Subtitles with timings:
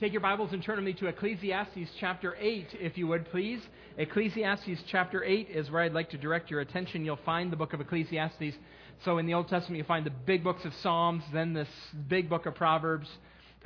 [0.00, 3.60] take your Bibles and turn with me to Ecclesiastes chapter 8, if you would, please.
[3.96, 7.04] Ecclesiastes chapter 8 is where I'd like to direct your attention.
[7.04, 8.56] You'll find the book of Ecclesiastes.
[9.04, 11.68] So in the Old Testament, you find the big books of Psalms, then this
[12.06, 13.08] big book of Proverbs,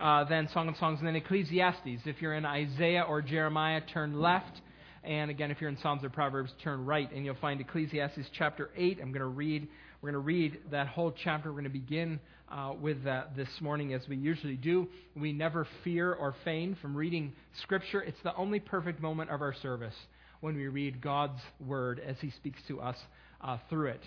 [0.00, 2.06] uh, then Song of Songs, and then Ecclesiastes.
[2.06, 4.62] If you're in Isaiah or Jeremiah, turn left.
[5.04, 8.70] And again, if you're in Psalms or Proverbs, turn right, and you'll find Ecclesiastes chapter
[8.76, 8.98] 8.
[9.02, 9.66] I'm going to read.
[10.00, 11.48] We're going to read that whole chapter.
[11.48, 14.86] We're going to begin uh, with that this morning, as we usually do.
[15.16, 18.00] We never fear or feign from reading Scripture.
[18.00, 19.94] It's the only perfect moment of our service
[20.40, 22.96] when we read God's Word as He speaks to us
[23.40, 24.02] uh, through it.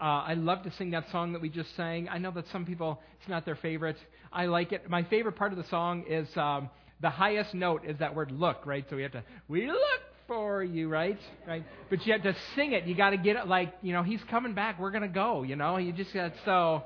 [0.00, 2.08] Uh, I love to sing that song that we just sang.
[2.08, 3.98] I know that some people, it's not their favorite.
[4.32, 4.90] I like it.
[4.90, 6.70] My favorite part of the song is um,
[7.00, 8.84] the highest note is that word look, right?
[8.90, 11.18] So we have to, we look for you, right?
[11.44, 11.64] Right?
[11.90, 12.84] But you have to sing it.
[12.84, 14.78] You got to get it like, you know, he's coming back.
[14.78, 15.76] We're to go, you know?
[15.76, 16.84] You just got so.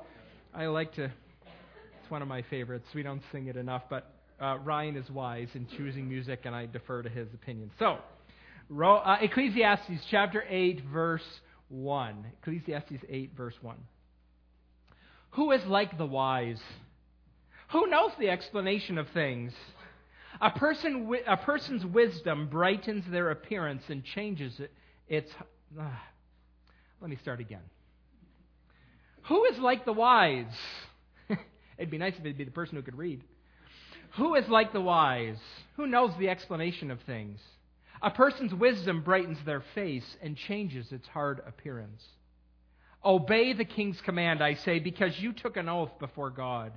[0.51, 2.87] I like to, it's one of my favorites.
[2.95, 6.65] We don't sing it enough, but uh, Ryan is wise in choosing music, and I
[6.65, 7.69] defer to his opinion.
[7.77, 7.99] So,
[8.81, 11.21] uh, Ecclesiastes chapter 8, verse
[11.69, 12.25] 1.
[12.41, 13.75] Ecclesiastes 8, verse 1.
[15.31, 16.61] Who is like the wise?
[17.73, 19.53] Who knows the explanation of things?
[20.41, 24.71] A, person, a person's wisdom brightens their appearance and changes it,
[25.07, 25.31] its.
[25.79, 25.83] Uh,
[27.01, 27.61] let me start again.
[29.23, 30.53] Who is like the wise?
[31.77, 33.23] It'd be nice if it'd be the person who could read.
[34.17, 35.39] Who is like the wise?
[35.75, 37.39] Who knows the explanation of things?
[38.01, 42.03] A person's wisdom brightens their face and changes its hard appearance.
[43.03, 46.71] Obey the king's command, I say, because you took an oath before God.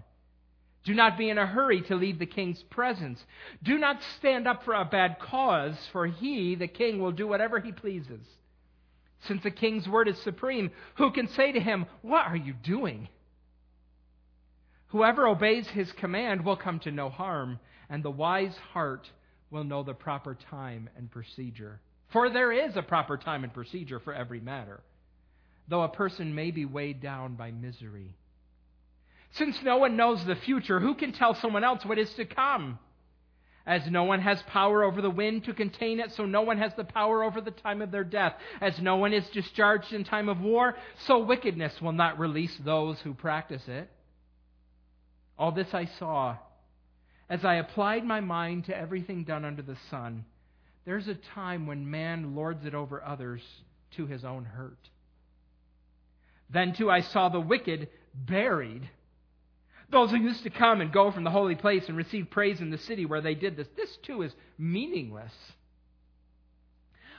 [0.85, 3.23] Do not be in a hurry to leave the king's presence.
[3.63, 7.61] Do not stand up for a bad cause, for he, the king, will do whatever
[7.61, 8.27] he pleases.
[9.21, 13.09] Since the king's word is supreme, who can say to him, What are you doing?
[14.89, 17.59] Whoever obeys his command will come to no harm,
[17.91, 19.11] and the wise heart
[19.51, 21.81] will know the proper time and procedure.
[22.09, 24.81] For there is a proper time and procedure for every matter,
[25.69, 28.15] though a person may be weighed down by misery.
[29.33, 32.79] Since no one knows the future, who can tell someone else what is to come?
[33.67, 36.75] As no one has power over the wind to contain it, so no one has
[36.75, 38.35] the power over the time of their death.
[38.61, 42.99] As no one is discharged in time of war, so wickedness will not release those
[43.01, 43.91] who practice it.
[45.39, 46.39] All this I saw
[47.29, 50.25] as I applied my mind to everything done under the sun.
[50.85, 53.43] There's a time when man lords it over others
[53.97, 54.79] to his own hurt.
[56.51, 58.89] Then, too, I saw the wicked buried
[59.91, 62.71] those who used to come and go from the holy place and receive praise in
[62.71, 65.33] the city where they did this, this too is meaningless.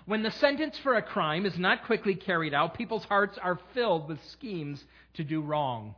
[0.05, 4.07] When the sentence for a crime is not quickly carried out, people's hearts are filled
[4.07, 4.83] with schemes
[5.15, 5.95] to do wrong.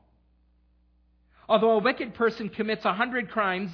[1.48, 3.72] Although a wicked person commits a hundred crimes,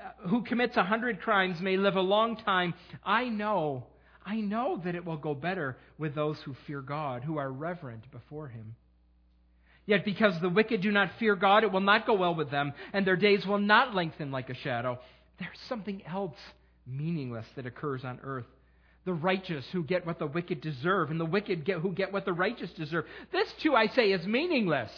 [0.00, 2.74] uh, who commits a hundred crimes may live a long time,
[3.04, 3.86] I know,
[4.24, 8.10] I know that it will go better with those who fear God, who are reverent
[8.10, 8.76] before Him.
[9.86, 12.72] Yet because the wicked do not fear God, it will not go well with them,
[12.92, 14.98] and their days will not lengthen like a shadow.
[15.38, 16.36] There's something else
[16.86, 18.46] meaningless that occurs on earth.
[19.04, 22.24] The righteous who get what the wicked deserve, and the wicked get, who get what
[22.24, 23.04] the righteous deserve.
[23.30, 24.90] This, too, I say, is meaningless.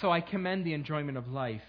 [0.00, 1.60] So I commend the enjoyment of life.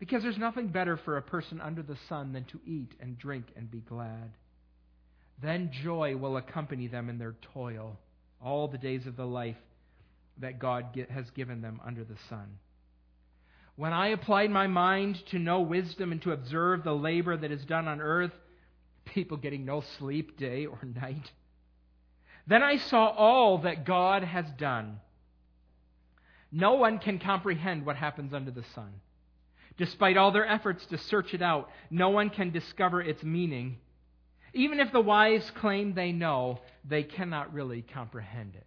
[0.00, 3.46] Because there's nothing better for a person under the sun than to eat and drink
[3.54, 4.32] and be glad.
[5.40, 7.96] Then joy will accompany them in their toil
[8.42, 9.56] all the days of the life
[10.38, 12.58] that God has given them under the sun.
[13.76, 17.64] When I applied my mind to know wisdom and to observe the labor that is
[17.64, 18.32] done on earth,
[19.04, 21.30] people getting no sleep day or night,
[22.46, 25.00] then I saw all that God has done.
[26.52, 28.92] No one can comprehend what happens under the sun.
[29.76, 33.78] Despite all their efforts to search it out, no one can discover its meaning
[34.52, 38.66] even if the wise claim they know, they cannot really comprehend it.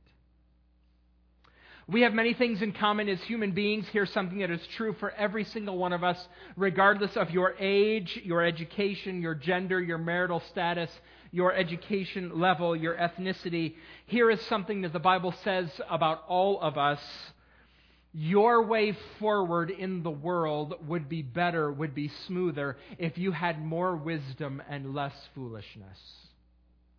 [1.87, 3.85] We have many things in common as human beings.
[3.91, 8.21] Here's something that is true for every single one of us, regardless of your age,
[8.23, 10.89] your education, your gender, your marital status,
[11.31, 13.75] your education level, your ethnicity.
[14.05, 17.01] Here is something that the Bible says about all of us
[18.13, 23.63] your way forward in the world would be better, would be smoother, if you had
[23.63, 25.97] more wisdom and less foolishness.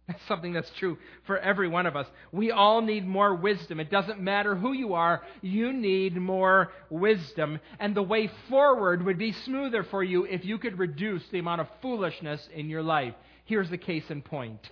[0.06, 2.06] That's something that's true for every one of us.
[2.30, 3.80] We all need more wisdom.
[3.80, 7.58] It doesn't matter who you are, you need more wisdom.
[7.78, 11.62] And the way forward would be smoother for you if you could reduce the amount
[11.62, 13.14] of foolishness in your life.
[13.46, 14.68] Here's the case in point.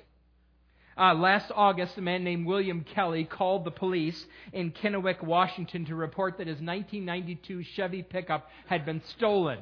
[0.97, 5.95] Uh, last August, a man named William Kelly called the police in Kennewick, Washington, to
[5.95, 9.59] report that his 1992 Chevy pickup had been stolen.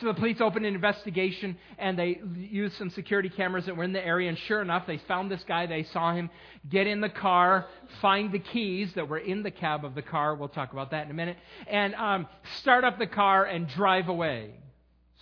[0.00, 3.92] So the police opened an investigation and they used some security cameras that were in
[3.92, 4.30] the area.
[4.30, 5.66] And sure enough, they found this guy.
[5.66, 6.30] They saw him
[6.70, 7.66] get in the car,
[8.00, 10.34] find the keys that were in the cab of the car.
[10.34, 11.36] We'll talk about that in a minute.
[11.66, 12.26] And um,
[12.60, 14.54] start up the car and drive away.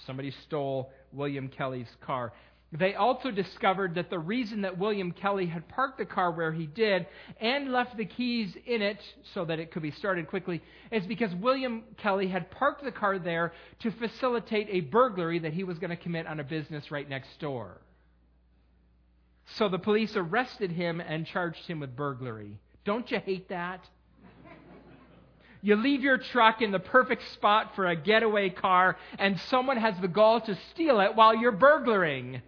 [0.07, 2.33] Somebody stole William Kelly's car.
[2.71, 6.67] They also discovered that the reason that William Kelly had parked the car where he
[6.67, 7.07] did
[7.41, 8.99] and left the keys in it
[9.33, 13.19] so that it could be started quickly is because William Kelly had parked the car
[13.19, 17.09] there to facilitate a burglary that he was going to commit on a business right
[17.09, 17.79] next door.
[19.55, 22.59] So the police arrested him and charged him with burglary.
[22.85, 23.83] Don't you hate that?
[25.63, 29.99] You leave your truck in the perfect spot for a getaway car, and someone has
[30.01, 32.43] the gall to steal it while you're burglaring.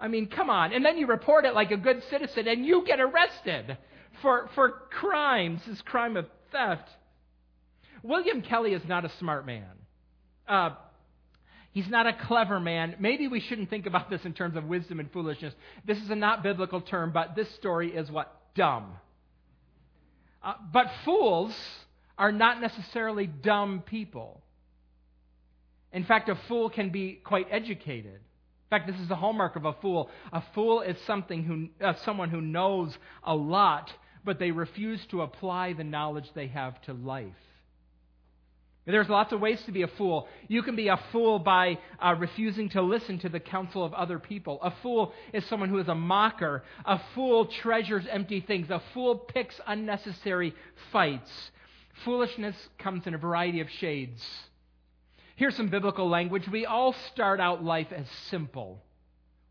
[0.00, 0.72] I mean, come on.
[0.72, 3.76] And then you report it like a good citizen and you get arrested
[4.22, 6.88] for, for crimes, this crime of theft.
[8.02, 9.64] William Kelly is not a smart man.
[10.46, 10.70] Uh,
[11.72, 12.94] he's not a clever man.
[13.00, 15.54] Maybe we shouldn't think about this in terms of wisdom and foolishness.
[15.84, 18.32] This is a not biblical term, but this story is what?
[18.54, 18.92] Dumb.
[20.42, 21.54] Uh, but fools
[22.16, 24.42] are not necessarily dumb people.
[25.92, 28.20] In fact, a fool can be quite educated.
[28.70, 30.10] In fact, this is the hallmark of a fool.
[30.30, 33.90] A fool is something who, uh, someone who knows a lot,
[34.26, 37.32] but they refuse to apply the knowledge they have to life.
[38.84, 40.28] There's lots of ways to be a fool.
[40.48, 44.18] You can be a fool by uh, refusing to listen to the counsel of other
[44.18, 44.58] people.
[44.62, 46.62] A fool is someone who is a mocker.
[46.84, 48.68] A fool treasures empty things.
[48.70, 50.54] A fool picks unnecessary
[50.92, 51.30] fights.
[52.04, 54.22] Foolishness comes in a variety of shades.
[55.38, 56.48] Here's some biblical language.
[56.50, 58.82] We all start out life as simple.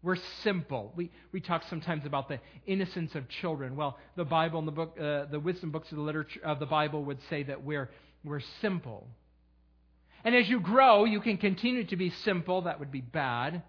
[0.04, 0.92] We're simple.
[0.98, 3.78] We, we talk sometimes about the innocence of children.
[3.78, 6.66] Well, the Bible and the book, uh, the wisdom books of the literature of the
[6.66, 7.89] Bible would say that we're,
[8.25, 9.07] we're simple.
[10.25, 12.63] And as you grow, you can continue to be simple.
[12.63, 13.63] That would be bad.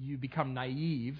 [0.00, 1.18] You become naive.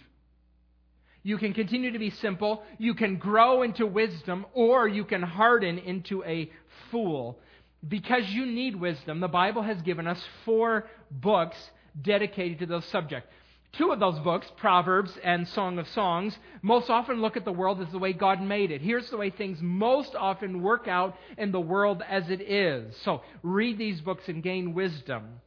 [1.25, 2.63] You can continue to be simple.
[2.79, 6.49] You can grow into wisdom, or you can harden into a
[6.93, 7.41] fool
[7.87, 11.57] because you need wisdom, the Bible has given us four books
[12.01, 13.27] dedicated to those subject.
[13.73, 17.81] Two of those books, Proverbs and Song of Songs, most often look at the world
[17.81, 18.81] as the way God made it.
[18.81, 22.97] Here's the way things most often work out in the world as it is.
[23.03, 25.41] So read these books and gain wisdom.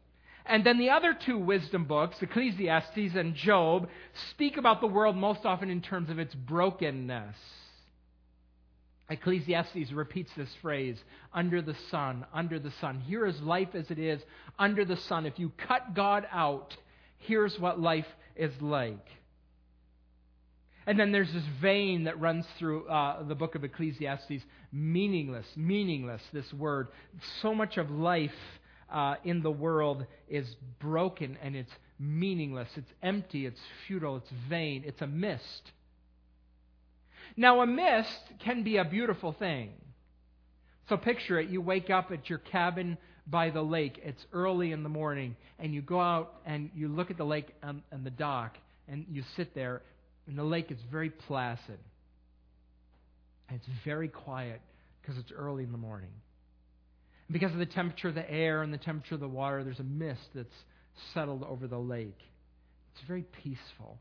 [0.46, 3.90] And then the other two wisdom books, Ecclesiastes and Job,
[4.32, 7.36] speak about the world most often in terms of its brokenness.
[9.14, 10.98] Ecclesiastes repeats this phrase
[11.34, 13.00] under the sun, under the sun.
[13.00, 14.22] Here is life as it is
[14.60, 15.26] under the sun.
[15.26, 16.76] If you cut God out,
[17.20, 19.08] here's what life is like.
[20.86, 26.22] And then there's this vein that runs through uh, the book of Ecclesiastes meaningless, meaningless,
[26.34, 26.90] this word.
[27.42, 28.32] So much of life
[28.92, 32.70] uh, in the world is broken and it's meaningless.
[32.76, 35.72] It's empty, it's futile, it's vain, it's a mist.
[37.36, 39.72] Now, a mist can be a beautiful thing.
[40.90, 41.50] So picture it.
[41.50, 44.00] You wake up at your cabin by the lake.
[44.04, 47.48] It's early in the morning, and you go out and you look at the lake
[47.64, 48.58] and, and the dock,
[48.88, 49.82] and you sit there,
[50.28, 51.80] and the lake is very placid.
[53.50, 54.62] And it's very quiet
[55.02, 56.12] because it's early in the morning.
[57.28, 59.80] And because of the temperature of the air and the temperature of the water, there's
[59.80, 60.56] a mist that's
[61.14, 62.20] settled over the lake.
[62.94, 63.98] It's very peaceful.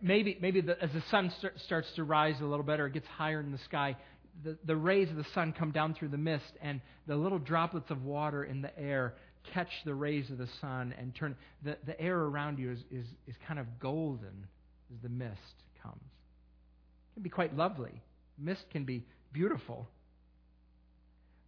[0.00, 2.94] Maybe, maybe the, as the sun start, starts to rise a little bit or it
[2.94, 3.96] gets higher in the sky,
[4.44, 7.90] the, the rays of the sun come down through the mist, and the little droplets
[7.90, 9.14] of water in the air
[9.52, 11.36] catch the rays of the sun and turn.
[11.64, 14.46] The, the air around you is, is, is kind of golden
[14.92, 15.38] as the mist
[15.82, 16.00] comes.
[16.00, 18.00] It can be quite lovely.
[18.38, 19.88] Mist can be beautiful.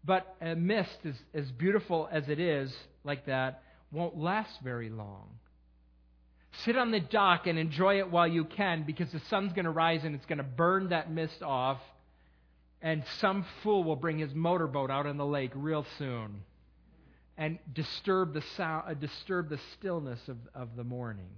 [0.04, 2.72] But a mist, is, as beautiful as it is,
[3.04, 5.28] like that, won't last very long.
[6.62, 9.70] Sit on the dock and enjoy it while you can because the sun's going to
[9.70, 11.80] rise and it's going to burn that mist off.
[12.80, 16.42] And some fool will bring his motorboat out on the lake real soon
[17.36, 21.28] and disturb the, sound, uh, disturb the stillness of, of the morning.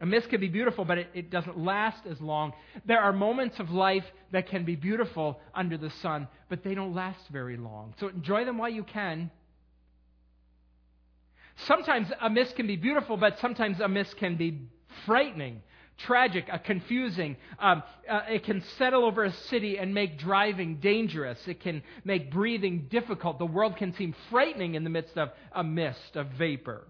[0.00, 2.52] A mist can be beautiful, but it, it doesn't last as long.
[2.84, 6.94] There are moments of life that can be beautiful under the sun, but they don't
[6.94, 7.94] last very long.
[7.98, 9.30] So enjoy them while you can
[11.66, 14.68] Sometimes a mist can be beautiful, but sometimes a mist can be
[15.06, 15.62] frightening,
[15.98, 17.36] tragic, uh, confusing.
[17.58, 21.38] Um, uh, it can settle over a city and make driving dangerous.
[21.48, 23.38] It can make breathing difficult.
[23.38, 26.86] The world can seem frightening in the midst of a mist, of vapor.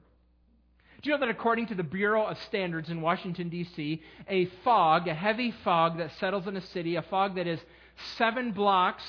[1.01, 5.07] Do you know that according to the Bureau of Standards in Washington, D.C., a fog,
[5.07, 7.61] a heavy fog that settles in a city, a fog that is
[8.17, 9.05] seven blocks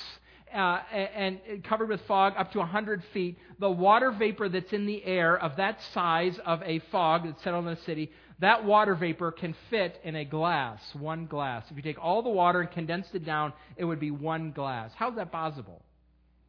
[0.54, 5.04] uh, and covered with fog up to 100 feet, the water vapor that's in the
[5.04, 9.32] air of that size of a fog that's settled in a city, that water vapor
[9.32, 11.64] can fit in a glass, one glass.
[11.70, 14.92] If you take all the water and condense it down, it would be one glass.
[14.96, 15.82] How is that possible?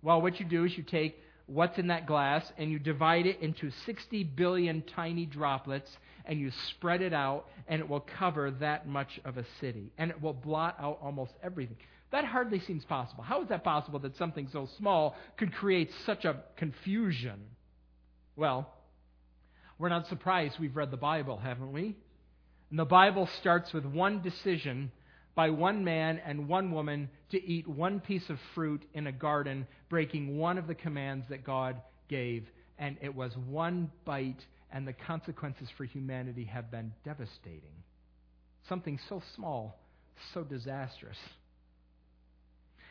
[0.01, 1.17] Well, what you do is you take
[1.47, 5.89] what's in that glass and you divide it into 60 billion tiny droplets
[6.25, 10.09] and you spread it out and it will cover that much of a city and
[10.11, 11.75] it will blot out almost everything.
[12.11, 13.23] That hardly seems possible.
[13.23, 17.39] How is that possible that something so small could create such a confusion?
[18.35, 18.71] Well,
[19.79, 21.95] we're not surprised we've read the Bible, haven't we?
[22.69, 24.91] And the Bible starts with one decision
[25.35, 29.65] by one man and one woman to eat one piece of fruit in a garden,
[29.89, 32.45] breaking one of the commands that God gave.
[32.77, 37.73] And it was one bite, and the consequences for humanity have been devastating.
[38.67, 39.79] Something so small,
[40.33, 41.17] so disastrous.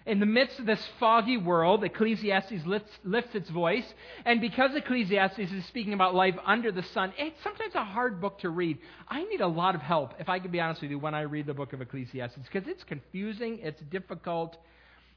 [0.07, 3.85] In the midst of this foggy world, Ecclesiastes lifts, lifts, its voice.
[4.25, 8.39] And because Ecclesiastes is speaking about life under the sun, it's sometimes a hard book
[8.41, 8.79] to read.
[9.09, 11.23] I need a lot of help, if I can be honest with you, when I
[11.23, 14.57] read the book of Ecclesiastes, because it's confusing, it's difficult.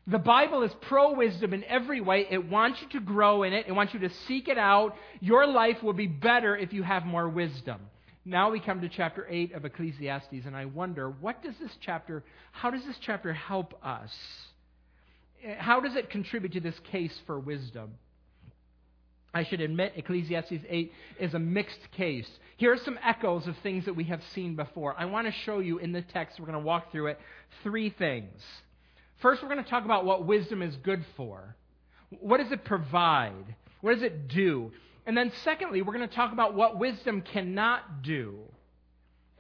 [0.05, 2.27] The Bible is pro wisdom in every way.
[2.29, 4.97] It wants you to grow in it, it wants you to seek it out.
[5.21, 7.79] Your life will be better if you have more wisdom.
[8.25, 12.23] Now we come to chapter 8 of Ecclesiastes, and I wonder, what does this chapter,
[12.51, 14.13] how does this chapter help us?
[15.57, 17.91] How does it contribute to this case for wisdom?
[19.33, 22.29] I should admit, Ecclesiastes 8 is a mixed case.
[22.57, 24.95] Here are some echoes of things that we have seen before.
[24.97, 27.19] I want to show you in the text, we're going to walk through it,
[27.63, 28.41] three things.
[29.21, 31.55] First, we're going to talk about what wisdom is good for.
[32.19, 33.55] What does it provide?
[33.81, 34.71] What does it do?
[35.07, 38.39] And then, secondly, we're going to talk about what wisdom cannot do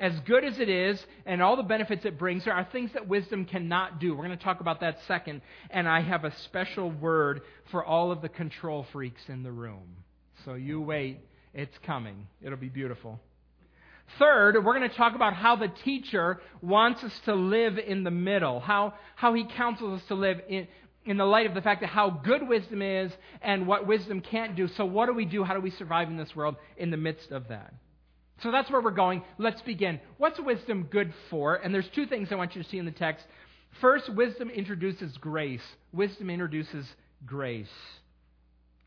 [0.03, 3.07] as good as it is and all the benefits it brings, there are things that
[3.07, 4.13] wisdom cannot do.
[4.13, 5.41] We're going to talk about that second.
[5.69, 7.41] And I have a special word
[7.71, 9.95] for all of the control freaks in the room.
[10.43, 11.19] So you wait,
[11.53, 12.27] it's coming.
[12.41, 13.17] It'll be beautiful.
[14.19, 18.11] Third, we're going to talk about how the teacher wants us to live in the
[18.11, 20.67] middle, how, how he counsels us to live in,
[21.05, 24.57] in the light of the fact that how good wisdom is and what wisdom can't
[24.57, 24.67] do.
[24.67, 25.45] So, what do we do?
[25.45, 27.73] How do we survive in this world in the midst of that?
[28.41, 29.23] So that's where we're going.
[29.37, 29.99] Let's begin.
[30.17, 31.55] What's wisdom good for?
[31.55, 33.25] And there's two things I want you to see in the text.
[33.79, 35.63] First, wisdom introduces grace.
[35.91, 36.85] Wisdom introduces
[37.25, 37.69] grace.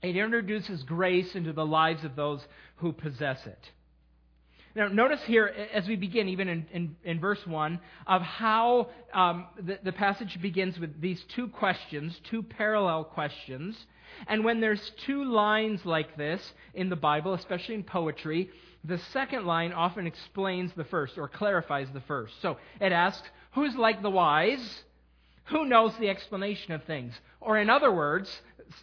[0.02, 3.70] It introduces grace into the lives of those who possess it.
[4.76, 9.46] Now, notice here as we begin, even in, in, in verse 1, of how um,
[9.58, 13.74] the, the passage begins with these two questions, two parallel questions.
[14.26, 18.50] And when there's two lines like this in the Bible, especially in poetry,
[18.86, 22.34] the second line often explains the first or clarifies the first.
[22.42, 24.82] So it asks, Who's like the wise?
[25.46, 27.14] Who knows the explanation of things?
[27.40, 28.30] Or, in other words,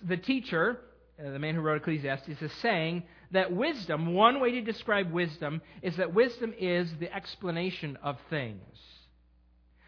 [0.02, 0.80] the teacher,
[1.20, 5.62] uh, the man who wrote Ecclesiastes, is saying that wisdom, one way to describe wisdom,
[5.82, 8.62] is that wisdom is the explanation of things.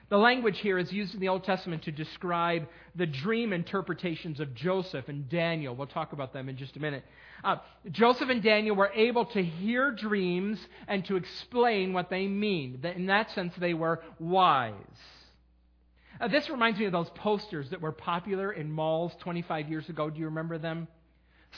[0.09, 4.53] The language here is used in the Old Testament to describe the dream interpretations of
[4.53, 5.75] Joseph and Daniel.
[5.75, 7.03] We'll talk about them in just a minute.
[7.43, 7.57] Uh,
[7.89, 12.79] Joseph and Daniel were able to hear dreams and to explain what they mean.
[12.83, 14.73] In that sense, they were wise.
[16.21, 20.09] Uh, this reminds me of those posters that were popular in malls 25 years ago.
[20.09, 20.87] Do you remember them?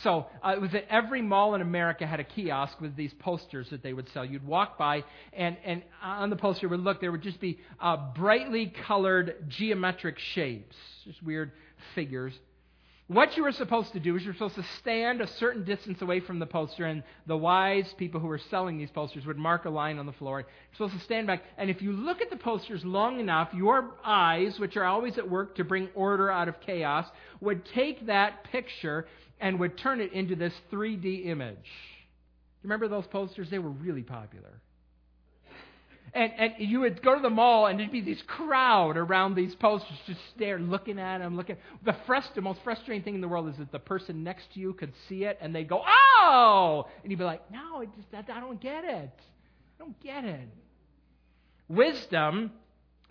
[0.03, 3.69] So uh, it was that every mall in America had a kiosk with these posters
[3.71, 4.23] that they would sell.
[4.23, 7.97] You'd walk by, and, and on the poster would look, there would just be uh,
[8.15, 10.75] brightly colored geometric shapes,
[11.05, 11.51] just weird
[11.95, 12.33] figures.
[13.07, 16.19] What you were supposed to do is you're supposed to stand a certain distance away
[16.19, 19.69] from the poster, and the wise people who were selling these posters would mark a
[19.69, 20.41] line on the floor.
[20.41, 23.91] You're supposed to stand back, and if you look at the posters long enough, your
[24.03, 27.07] eyes, which are always at work to bring order out of chaos,
[27.39, 29.07] would take that picture
[29.39, 31.57] and would turn it into this 3D image.
[32.63, 33.49] Remember those posters?
[33.49, 34.61] They were really popular.
[36.13, 39.53] And, and you would go to the mall and there'd be this crowd around these
[39.55, 41.57] posters just there looking at them, looking.
[41.85, 44.59] The, frust- the most frustrating thing in the world is that the person next to
[44.59, 46.87] you could see it and they'd go, oh!
[47.03, 49.11] And you'd be like, no, I, just, I don't get it.
[49.13, 50.47] I don't get it.
[51.67, 52.51] Wisdom,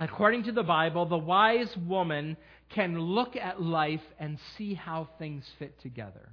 [0.00, 2.36] according to the Bible, the wise woman
[2.70, 6.28] can look at life and see how things fit together.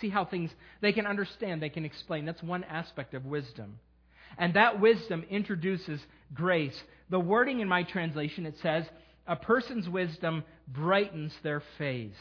[0.00, 0.50] See how things,
[0.80, 2.24] they can understand, they can explain.
[2.24, 3.78] That's one aspect of wisdom.
[4.36, 6.00] And that wisdom introduces
[6.34, 6.78] grace.
[7.08, 8.84] The wording in my translation, it says,
[9.26, 12.12] a person's wisdom brightens their face.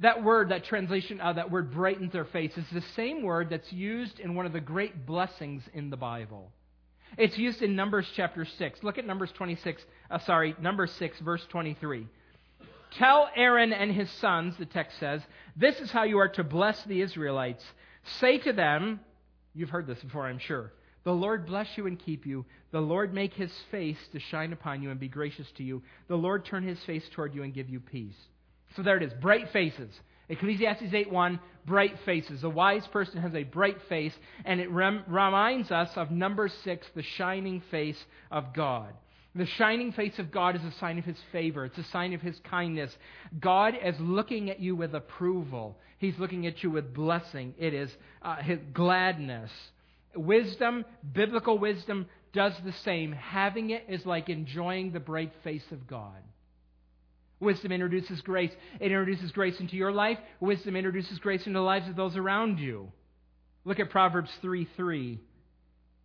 [0.00, 3.72] That word, that translation, uh, that word brightens their face, is the same word that's
[3.72, 6.50] used in one of the great blessings in the Bible.
[7.16, 8.82] It's used in Numbers chapter 6.
[8.82, 12.06] Look at Numbers 26, uh, sorry, number 6, verse 23.
[12.98, 15.20] Tell Aaron and his sons, the text says,
[15.56, 17.64] this is how you are to bless the Israelites.
[18.20, 19.00] Say to them,
[19.54, 20.72] you've heard this before, I'm sure.
[21.04, 22.44] The Lord bless you and keep you.
[22.70, 25.82] The Lord make his face to shine upon you and be gracious to you.
[26.08, 28.16] The Lord turn his face toward you and give you peace.
[28.74, 29.90] So there it is, bright faces.
[30.28, 32.44] Ecclesiastes 8:1, bright faces.
[32.44, 34.14] A wise person has a bright face,
[34.44, 38.94] and it rem- reminds us of number 6, the shining face of God.
[39.34, 41.64] The shining face of God is a sign of his favor.
[41.64, 42.96] It's a sign of his kindness.
[43.40, 45.76] God is looking at you with approval.
[45.98, 47.52] He's looking at you with blessing.
[47.58, 47.90] It is
[48.22, 49.50] uh, his gladness.
[50.14, 53.10] Wisdom, biblical wisdom, does the same.
[53.10, 56.22] Having it is like enjoying the bright face of God.
[57.40, 58.52] Wisdom introduces grace.
[58.80, 60.18] It introduces grace into your life.
[60.40, 62.92] Wisdom introduces grace into the lives of those around you.
[63.64, 65.20] Look at Proverbs 3 3.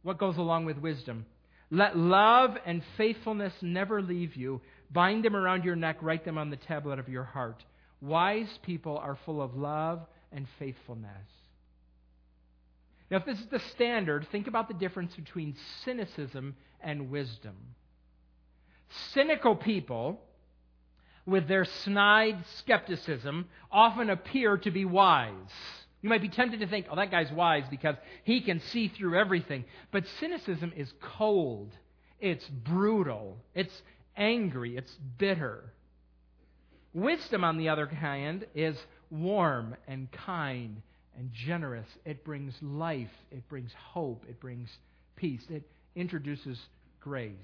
[0.03, 1.25] What goes along with wisdom?
[1.71, 4.62] Let love and faithfulness never leave you.
[4.91, 7.63] Bind them around your neck, write them on the tablet of your heart.
[8.01, 11.27] Wise people are full of love and faithfulness.
[13.12, 17.55] Now, if this is the standard, think about the difference between cynicism and wisdom.
[19.13, 20.21] Cynical people,
[21.29, 25.33] with their snide skepticism, often appear to be wise.
[26.01, 29.17] You might be tempted to think, oh, that guy's wise because he can see through
[29.17, 29.65] everything.
[29.91, 31.71] But cynicism is cold,
[32.19, 33.81] it's brutal, it's
[34.15, 35.74] angry, it's bitter.
[36.93, 38.77] Wisdom, on the other hand, is
[39.12, 40.81] warm and kind
[41.17, 41.88] and generous.
[42.05, 44.69] It brings life, it brings hope, it brings
[45.15, 45.63] peace, it
[45.95, 46.59] introduces
[47.01, 47.36] grace.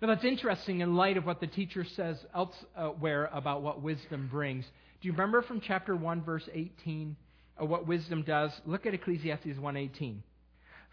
[0.00, 4.28] Now, that's interesting in light of what the teacher says elsewhere uh, about what wisdom
[4.30, 4.64] brings.
[5.00, 7.16] Do you remember from chapter 1, verse 18,
[7.60, 8.50] uh, what wisdom does?
[8.64, 10.22] Look at Ecclesiastes 1:18.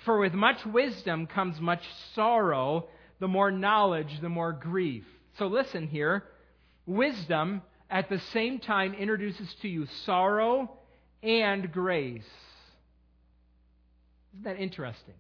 [0.06, 1.84] For with much wisdom comes much
[2.16, 5.06] sorrow, the more knowledge, the more grief.
[5.38, 6.26] So listen here.
[6.86, 10.70] Wisdom at the same time introduces to you sorrow
[11.24, 12.30] and grace.
[14.34, 15.16] Isn't that interesting?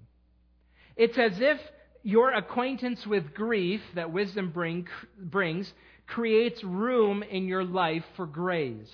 [0.95, 1.59] It's as if
[2.07, 4.87] your acquaintance with grief that wisdom bring,
[5.19, 5.73] brings
[6.07, 8.87] creates room in your life for grace.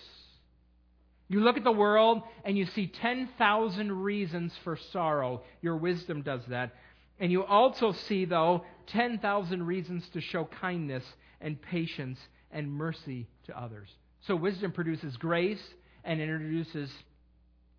[1.28, 5.44] You look at the world and you see 10,000 reasons for sorrow.
[5.62, 6.74] Your wisdom does that.
[7.20, 11.04] And you also see, though, 10,000 reasons to show kindness
[11.40, 12.18] and patience
[12.50, 13.90] and mercy to others.
[14.22, 15.62] So wisdom produces grace
[16.04, 16.92] and introduces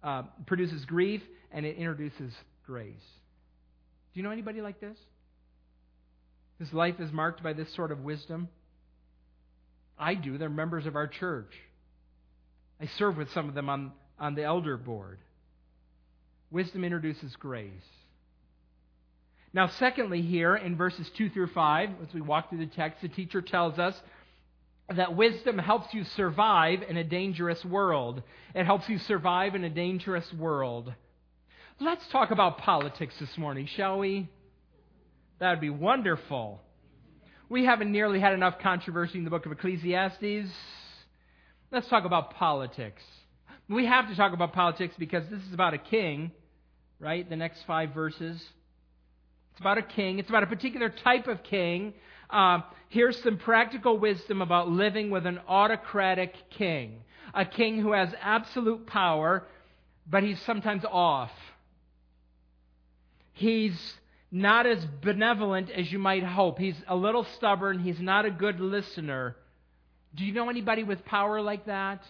[0.04, 2.32] uh, produces grief and it introduces
[2.64, 2.94] grace.
[4.12, 4.96] Do you know anybody like this?
[6.58, 8.48] His life is marked by this sort of wisdom.
[9.98, 10.38] I do.
[10.38, 11.52] They're members of our church.
[12.80, 15.18] I serve with some of them on, on the elder board.
[16.50, 17.70] Wisdom introduces grace.
[19.52, 23.08] Now, secondly, here in verses 2 through 5, as we walk through the text, the
[23.08, 24.00] teacher tells us
[24.94, 28.22] that wisdom helps you survive in a dangerous world.
[28.54, 30.92] It helps you survive in a dangerous world.
[31.80, 34.28] Let's talk about politics this morning, shall we?
[35.40, 36.60] That would be wonderful.
[37.48, 40.50] We haven't nearly had enough controversy in the book of Ecclesiastes.
[41.70, 43.02] Let's talk about politics.
[43.68, 46.30] We have to talk about politics because this is about a king,
[47.00, 47.28] right?
[47.28, 48.42] The next five verses.
[49.52, 50.18] It's about a king.
[50.18, 51.94] It's about a particular type of king.
[52.30, 57.02] Uh, here's some practical wisdom about living with an autocratic king.
[57.34, 59.44] A king who has absolute power,
[60.08, 61.32] but he's sometimes off.
[63.32, 63.94] He's
[64.34, 66.58] not as benevolent as you might hope.
[66.58, 67.78] He's a little stubborn.
[67.78, 69.36] He's not a good listener.
[70.12, 72.02] Do you know anybody with power like that?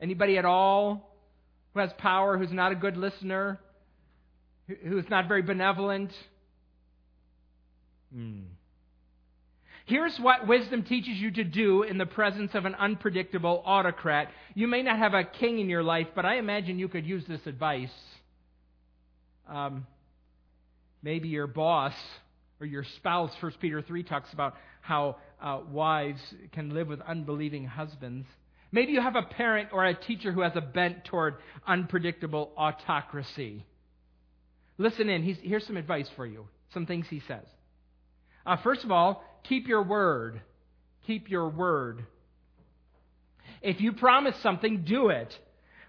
[0.00, 1.14] Anybody at all
[1.74, 3.60] who has power who's not a good listener?
[4.82, 6.10] Who's not very benevolent?
[8.10, 8.44] Hmm.
[9.84, 14.30] Here's what wisdom teaches you to do in the presence of an unpredictable autocrat.
[14.54, 17.24] You may not have a king in your life, but I imagine you could use
[17.28, 17.92] this advice.
[19.46, 19.86] Um,
[21.02, 21.94] maybe your boss
[22.60, 26.20] or your spouse, 1 Peter 3 talks about how uh, wives
[26.52, 28.26] can live with unbelieving husbands.
[28.72, 31.36] Maybe you have a parent or a teacher who has a bent toward
[31.66, 33.64] unpredictable autocracy.
[34.78, 35.22] Listen in.
[35.22, 37.44] He's, here's some advice for you, some things he says.
[38.46, 40.40] Uh, first of all, keep your word.
[41.06, 42.04] Keep your word.
[43.62, 45.36] If you promise something, do it.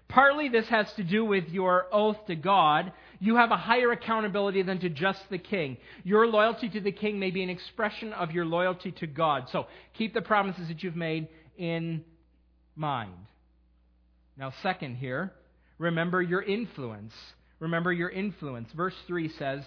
[0.08, 2.92] Partly this has to do with your oath to God.
[3.22, 5.76] You have a higher accountability than to just the king.
[6.02, 9.44] Your loyalty to the king may be an expression of your loyalty to God.
[9.52, 12.04] So keep the promises that you've made in
[12.74, 13.14] mind.
[14.36, 15.32] Now, second here,
[15.78, 17.12] remember your influence.
[17.60, 18.68] Remember your influence.
[18.76, 19.62] Verse 3 says,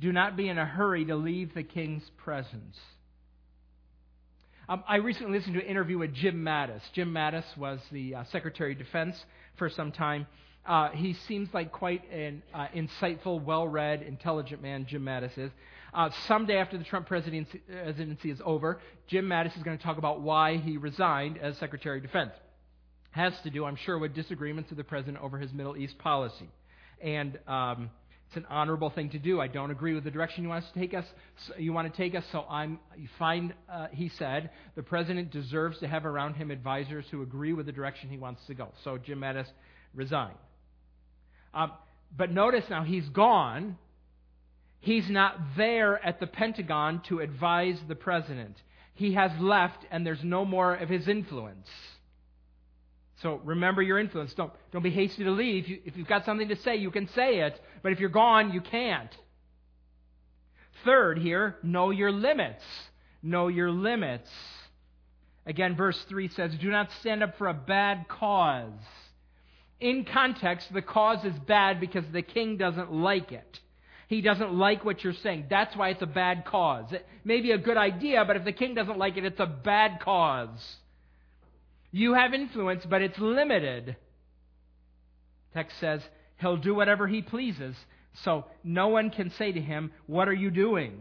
[0.00, 2.76] Do not be in a hurry to leave the king's presence.
[4.68, 6.80] Um, I recently listened to an interview with Jim Mattis.
[6.96, 9.14] Jim Mattis was the uh, Secretary of Defense
[9.56, 10.26] for some time.
[10.68, 15.50] Uh, he seems like quite an uh, insightful, well read, intelligent man, Jim Mattis is.
[15.94, 19.96] Uh, someday after the Trump presidency, presidency is over, Jim Mattis is going to talk
[19.96, 22.32] about why he resigned as Secretary of Defense.
[23.12, 26.50] Has to do, I'm sure, with disagreements with the president over his Middle East policy.
[27.00, 27.88] And um,
[28.26, 29.40] it's an honorable thing to do.
[29.40, 31.06] I don't agree with the direction you want to take us.
[31.46, 32.24] So you want to take us.
[32.30, 32.78] So I'm.
[33.18, 37.64] Find, uh, he said, the president deserves to have around him advisors who agree with
[37.64, 38.68] the direction he wants to go.
[38.84, 39.46] So Jim Mattis
[39.94, 40.36] resigned.
[41.54, 41.72] Um,
[42.16, 43.76] but notice now he's gone.
[44.80, 48.56] He's not there at the Pentagon to advise the president.
[48.94, 51.68] He has left, and there's no more of his influence.
[53.22, 54.32] So remember your influence.
[54.34, 55.66] Don't, don't be hasty to leave.
[55.84, 57.60] If you've got something to say, you can say it.
[57.82, 59.10] But if you're gone, you can't.
[60.84, 62.62] Third, here, know your limits.
[63.22, 64.30] Know your limits.
[65.46, 68.70] Again, verse 3 says, Do not stand up for a bad cause.
[69.80, 73.60] In context, the cause is bad because the king doesn't like it.
[74.08, 75.46] He doesn't like what you're saying.
[75.50, 76.92] That's why it's a bad cause.
[76.92, 79.46] It may be a good idea, but if the king doesn't like it, it's a
[79.46, 80.76] bad cause.
[81.90, 83.96] You have influence, but it's limited.
[85.54, 86.00] Text says
[86.38, 87.76] he'll do whatever he pleases.
[88.24, 91.00] So no one can say to him, What are you doing?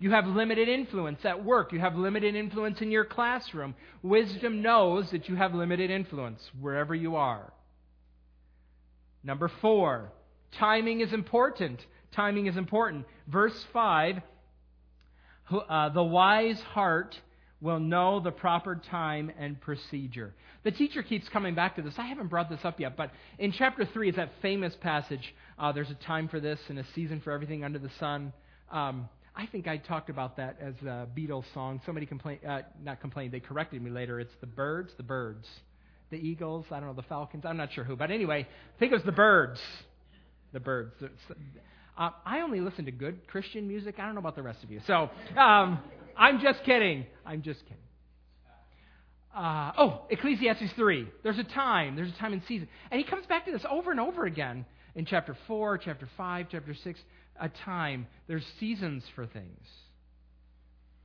[0.00, 1.72] You have limited influence at work.
[1.72, 3.74] You have limited influence in your classroom.
[4.02, 7.52] Wisdom knows that you have limited influence wherever you are.
[9.24, 10.12] Number four,
[10.52, 11.84] timing is important.
[12.12, 13.06] Timing is important.
[13.26, 14.22] Verse 5
[15.50, 17.18] uh, The wise heart
[17.60, 20.32] will know the proper time and procedure.
[20.62, 21.94] The teacher keeps coming back to this.
[21.98, 25.72] I haven't brought this up yet, but in chapter 3 is that famous passage uh,
[25.72, 28.32] there's a time for this and a season for everything under the sun.
[28.70, 29.08] Um,
[29.38, 31.80] I think I talked about that as a Beatles song.
[31.86, 34.18] Somebody complained, uh, not complained, they corrected me later.
[34.18, 35.46] It's the birds, the birds.
[36.10, 37.94] The eagles, I don't know, the falcons, I'm not sure who.
[37.94, 39.60] But anyway, I think it was the birds.
[40.52, 40.92] The birds.
[41.96, 43.96] Uh, I only listen to good Christian music.
[44.00, 44.80] I don't know about the rest of you.
[44.88, 45.78] So, um,
[46.16, 47.06] I'm just kidding.
[47.24, 47.76] I'm just kidding.
[49.36, 51.06] Uh, oh, Ecclesiastes 3.
[51.22, 51.94] There's a time.
[51.94, 52.66] There's a time and season.
[52.90, 54.64] And he comes back to this over and over again
[54.96, 57.00] in chapter 4, chapter 5, chapter 6.
[57.40, 58.06] A time.
[58.26, 59.66] There's seasons for things.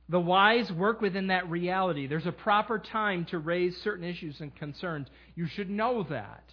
[0.08, 2.06] The wise work within that reality.
[2.06, 5.08] There's a proper time to raise certain issues and concerns.
[5.34, 6.44] You should know that.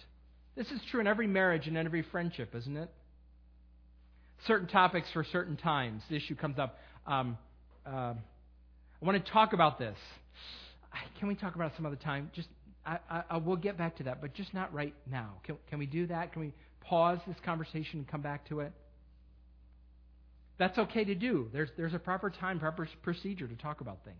[0.56, 2.90] This is true in every marriage and in every friendship, isn't it?
[4.46, 6.02] Certain topics for certain times.
[6.08, 6.78] The issue comes up.
[7.06, 7.36] Um,
[7.86, 9.96] uh, I want to talk about this.
[11.18, 12.30] Can we talk about it some other time?
[12.34, 12.48] Just
[12.84, 15.34] I, I, I will get back to that, but just not right now.
[15.44, 16.32] Can, can we do that?
[16.32, 18.72] Can we pause this conversation and come back to it?
[20.62, 21.48] That's okay to do.
[21.52, 24.16] There's, there's a proper time, proper procedure to talk about things.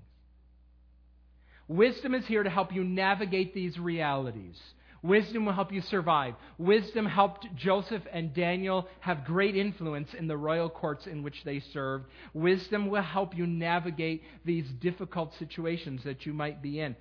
[1.69, 4.61] Wisdom is here to help you navigate these realities.
[5.05, 6.35] Wisdom will help you survive.
[6.59, 11.61] Wisdom helped Joseph and Daniel have great influence in the royal courts in which they
[11.73, 12.07] served.
[12.35, 16.97] Wisdom will help you navigate these difficult situations that you might be in.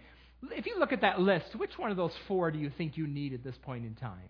[0.52, 3.08] If you look at that list, which one of those four do you think you
[3.08, 4.30] need at this point in time?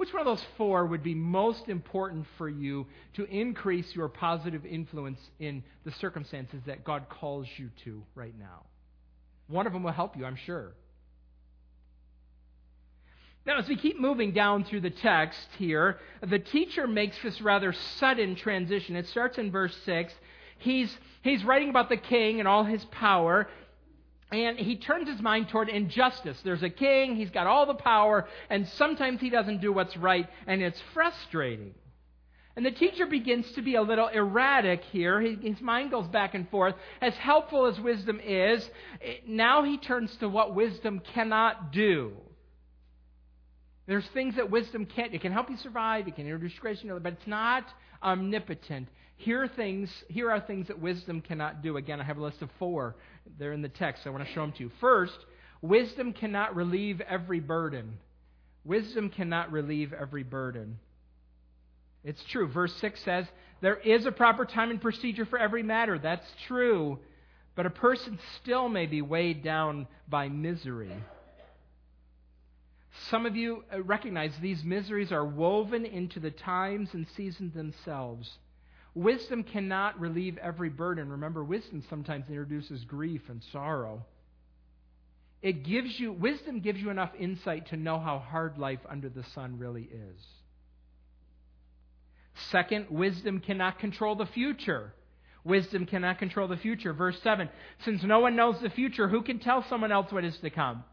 [0.00, 2.86] Which one of those four would be most important for you
[3.16, 8.64] to increase your positive influence in the circumstances that God calls you to right now?
[9.48, 10.72] One of them will help you, I'm sure.
[13.44, 17.74] Now, as we keep moving down through the text here, the teacher makes this rather
[17.98, 18.96] sudden transition.
[18.96, 20.14] It starts in verse 6.
[20.60, 23.48] He's, he's writing about the king and all his power,
[24.30, 26.38] and he turns his mind toward injustice.
[26.44, 30.28] There's a king, he's got all the power, and sometimes he doesn't do what's right,
[30.46, 31.74] and it's frustrating.
[32.56, 35.20] And the teacher begins to be a little erratic here.
[35.20, 36.74] His mind goes back and forth.
[37.00, 38.68] As helpful as wisdom is,
[39.26, 42.12] now he turns to what wisdom cannot do.
[43.86, 45.14] There's things that wisdom can't.
[45.14, 46.06] It can help you survive.
[46.06, 47.64] It can introduce grace, you know, but it's not
[48.02, 48.88] omnipotent.
[49.20, 49.90] Here are things.
[50.08, 51.76] Here are things that wisdom cannot do.
[51.76, 52.96] Again, I have a list of four.
[53.38, 54.06] They're in the text.
[54.06, 54.70] I want to show them to you.
[54.80, 55.18] First,
[55.60, 57.98] wisdom cannot relieve every burden.
[58.64, 60.78] Wisdom cannot relieve every burden.
[62.02, 62.48] It's true.
[62.48, 63.26] Verse 6 says,
[63.60, 65.98] There is a proper time and procedure for every matter.
[65.98, 66.98] That's true.
[67.56, 70.96] But a person still may be weighed down by misery.
[73.10, 78.38] Some of you uh, recognize these miseries are woven into the times and seasons themselves.
[78.94, 81.10] Wisdom cannot relieve every burden.
[81.10, 84.04] Remember, wisdom sometimes introduces grief and sorrow.
[85.42, 89.24] It gives you wisdom gives you enough insight to know how hard life under the
[89.34, 90.26] sun really is.
[92.50, 94.92] Second, wisdom cannot control the future.
[95.44, 96.92] Wisdom cannot control the future.
[96.92, 97.48] Verse 7
[97.84, 100.84] Since no one knows the future, who can tell someone else what is to come?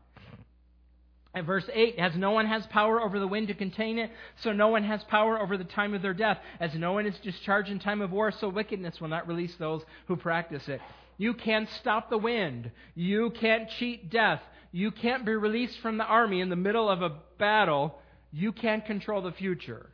[1.45, 4.11] Verse 8, as no one has power over the wind to contain it,
[4.43, 6.37] so no one has power over the time of their death.
[6.59, 9.81] As no one is discharged in time of war, so wickedness will not release those
[10.07, 10.81] who practice it.
[11.17, 12.71] You can't stop the wind.
[12.95, 14.41] You can't cheat death.
[14.71, 17.99] You can't be released from the army in the middle of a battle.
[18.31, 19.89] You can't control the future.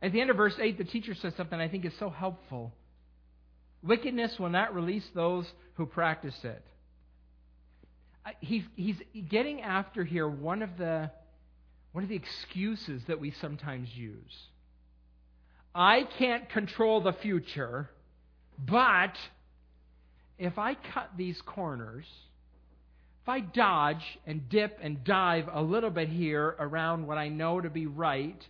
[0.00, 2.72] At the end of verse 8, the teacher says something I think is so helpful.
[3.82, 6.64] Wickedness will not release those who practice it.
[8.40, 8.96] He's, he's
[9.28, 11.10] getting after here one of the
[11.92, 14.48] one of the excuses that we sometimes use.
[15.72, 17.88] I can't control the future,
[18.58, 19.16] but
[20.36, 22.04] if I cut these corners,
[23.22, 27.60] if I dodge and dip and dive a little bit here around what I know
[27.60, 28.44] to be right,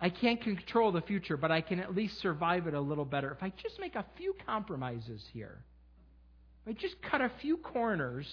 [0.00, 3.32] I can't control the future, but I can at least survive it a little better.
[3.32, 5.58] If I just make a few compromises here,
[6.64, 8.26] if I just cut a few corners,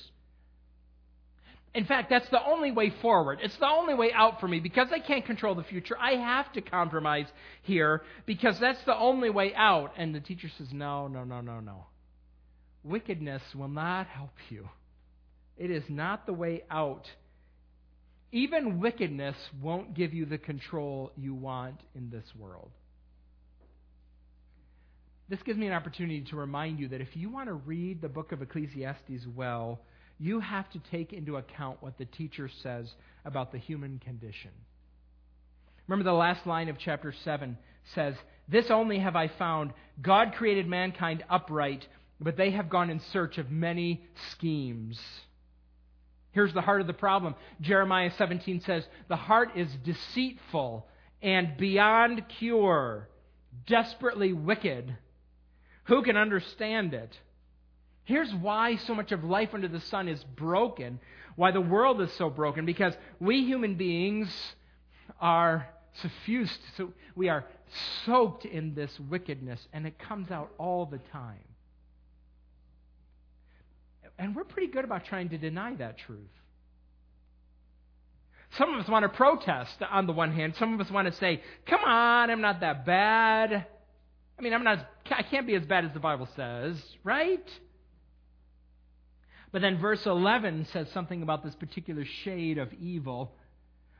[1.76, 3.40] in fact, that's the only way forward.
[3.44, 4.60] It's the only way out for me.
[4.60, 7.28] Because I can't control the future, I have to compromise
[7.62, 9.94] here because that's the only way out.
[9.98, 11.86] And the teacher says, No, no, no, no, no.
[12.84, 14.68] Wickedness will not help you.
[15.58, 17.06] It is not the way out.
[18.32, 22.72] Even wickedness won't give you the control you want in this world.
[25.28, 28.10] This gives me an opportunity to remind you that if you want to read the
[28.10, 29.82] book of Ecclesiastes well,
[30.20, 32.94] you have to take into account what the teacher says
[33.26, 34.52] about the human condition.
[35.88, 37.58] Remember the last line of chapter 7
[37.96, 38.16] says,
[38.48, 41.88] This only have I found God created mankind upright,
[42.20, 45.00] but they have gone in search of many schemes.
[46.32, 47.34] Here's the heart of the problem.
[47.62, 50.86] Jeremiah 17 says, The heart is deceitful
[51.22, 53.10] and beyond cure,
[53.66, 54.96] desperately wicked.
[55.86, 57.18] Who can understand it?
[58.10, 61.00] Here's why so much of life under the sun is broken,
[61.36, 64.28] why the world is so broken, because we human beings
[65.22, 65.70] are
[66.02, 67.46] suffused, so we are
[68.08, 71.38] soaked in this wickedness, and it comes out all the time.
[74.18, 76.32] And we're pretty good about trying to deny that truth.
[78.58, 80.56] Some of us want to protest on the one hand.
[80.56, 83.68] Some of us want to say, come on, I'm not that bad.
[84.40, 87.48] I mean, I'm not, I can't be as bad as the Bible says, right?
[89.52, 93.34] But then verse 11 says something about this particular shade of evil.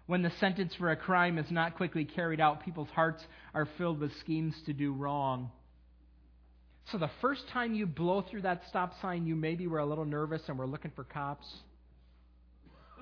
[0.06, 4.00] When the sentence for a crime is not quickly carried out, people's hearts are filled
[4.00, 5.52] with schemes to do wrong.
[6.92, 10.06] So the first time you blow through that stop sign, you maybe were a little
[10.06, 11.48] nervous and were looking for cops.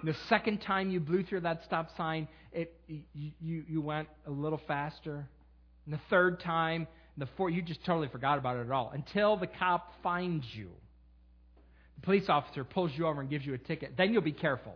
[0.03, 4.61] The second time you blew through that stop sign, it, you, you, went a little
[4.67, 5.27] faster.
[5.85, 9.37] And the third time, the fourth, you just totally forgot about it at all until
[9.37, 10.69] the cop finds you
[12.03, 14.75] police officer pulls you over and gives you a ticket, then you'll be careful.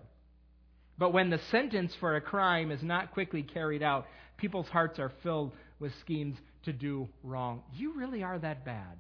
[0.98, 4.06] But when the sentence for a crime is not quickly carried out,
[4.38, 7.64] people's hearts are filled with schemes to do wrong.
[7.74, 8.98] You really are that bad.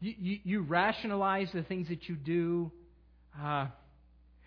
[0.00, 2.70] You, you, you rationalize the things that you do.
[3.40, 3.66] Uh,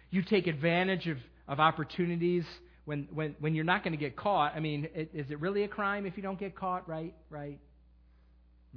[0.10, 2.46] you take advantage of, of opportunities
[2.86, 4.54] when, when, when you're not going to get caught.
[4.56, 6.88] I mean, it, is it really a crime if you don't get caught?
[6.88, 7.14] Right?
[7.30, 7.60] Right?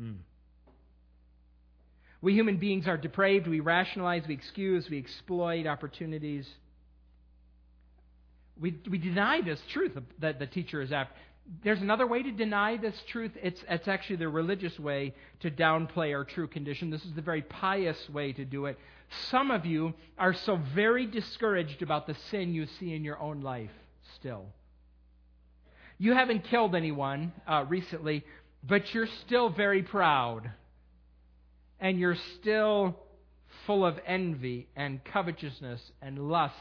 [0.01, 0.17] Mm.
[2.23, 3.47] We human beings are depraved.
[3.47, 6.47] We rationalize, we excuse, we exploit opportunities.
[8.61, 11.15] We, we deny this truth that the teacher is after.
[11.65, 13.33] There's another way to deny this truth.
[13.43, 16.91] It's, it's actually the religious way to downplay our true condition.
[16.91, 18.79] This is the very pious way to do it.
[19.31, 23.41] Some of you are so very discouraged about the sin you see in your own
[23.41, 23.71] life
[24.15, 24.45] still.
[25.99, 28.25] You haven't killed anyone uh, recently,
[28.63, 30.51] but you're still very proud
[31.81, 32.97] and you're still
[33.67, 36.55] full of envy and covetousness and lust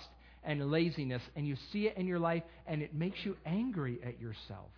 [0.44, 4.20] and laziness, and you see it in your life, and it makes you angry at
[4.20, 4.70] yourself.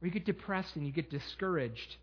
[0.00, 1.96] Or you get depressed and you get discouraged.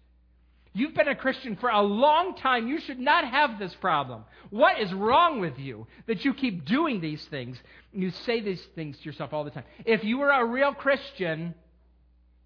[0.75, 2.67] You've been a Christian for a long time.
[2.67, 4.23] You should not have this problem.
[4.49, 7.57] What is wrong with you that you keep doing these things?
[7.91, 9.65] You say these things to yourself all the time.
[9.85, 11.53] If you were a real Christian,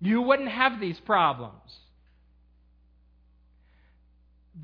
[0.02, 1.72] you wouldn't have these problems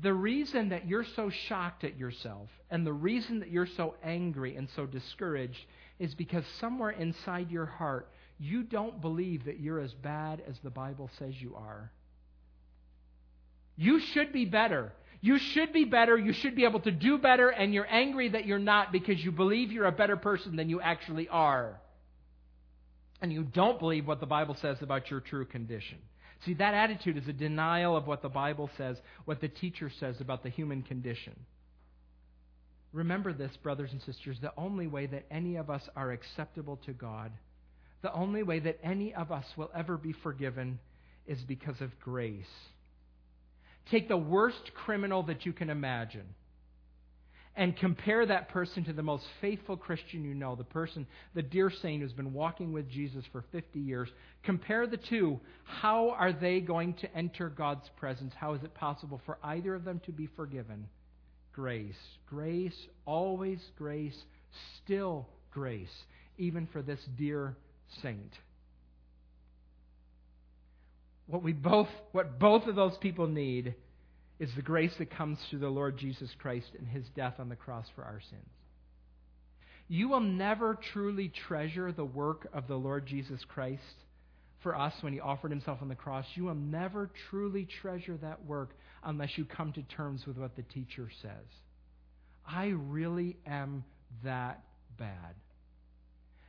[0.02, 4.56] the reason that you're so shocked at yourself and the reason that you're so angry
[4.56, 5.60] and so discouraged
[5.98, 10.70] is because somewhere inside your heart, you don't believe that you're as bad as the
[10.70, 11.92] Bible says you are.
[13.76, 14.92] You should be better.
[15.20, 16.18] You should be better.
[16.18, 19.32] You should be able to do better, and you're angry that you're not because you
[19.32, 21.80] believe you're a better person than you actually are.
[23.22, 25.98] And you don't believe what the Bible says about your true condition.
[26.44, 30.20] See, that attitude is a denial of what the Bible says, what the teacher says
[30.20, 31.34] about the human condition.
[32.92, 36.92] Remember this, brothers and sisters the only way that any of us are acceptable to
[36.92, 37.32] God,
[38.02, 40.78] the only way that any of us will ever be forgiven
[41.26, 42.44] is because of grace.
[43.90, 46.26] Take the worst criminal that you can imagine
[47.56, 51.70] and compare that person to the most faithful Christian you know, the person, the dear
[51.70, 54.08] saint who's been walking with Jesus for 50 years.
[54.42, 55.38] Compare the two.
[55.64, 58.32] How are they going to enter God's presence?
[58.36, 60.88] How is it possible for either of them to be forgiven?
[61.52, 61.94] Grace.
[62.26, 64.16] Grace, always grace,
[64.82, 65.94] still grace,
[66.36, 67.56] even for this dear
[68.02, 68.32] saint.
[71.26, 73.74] What we both what both of those people need
[74.38, 77.56] is the grace that comes through the Lord Jesus Christ and his death on the
[77.56, 78.42] cross for our sins.
[79.88, 83.82] You will never truly treasure the work of the Lord Jesus Christ
[84.62, 86.24] for us when he offered himself on the cross.
[86.34, 88.70] You will never truly treasure that work
[89.04, 91.46] unless you come to terms with what the teacher says.
[92.46, 93.84] I really am
[94.24, 94.62] that
[94.98, 95.34] bad.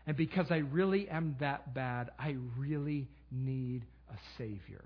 [0.07, 4.85] And because I really am that bad, I really need a Savior.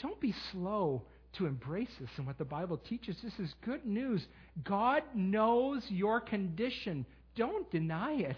[0.00, 1.02] Don't be slow
[1.34, 3.16] to embrace this and what the Bible teaches.
[3.22, 4.24] This is good news.
[4.64, 7.06] God knows your condition.
[7.36, 8.36] Don't deny it.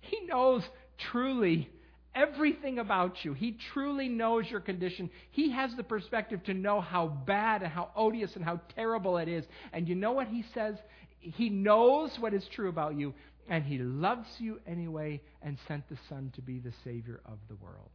[0.00, 0.62] He knows
[1.10, 1.70] truly
[2.14, 3.32] everything about you.
[3.34, 5.10] He truly knows your condition.
[5.30, 9.28] He has the perspective to know how bad and how odious and how terrible it
[9.28, 9.44] is.
[9.72, 10.76] And you know what he says?
[11.20, 13.14] He knows what is true about you,
[13.48, 17.56] and he loves you anyway and sent the Son to be the Savior of the
[17.56, 17.90] world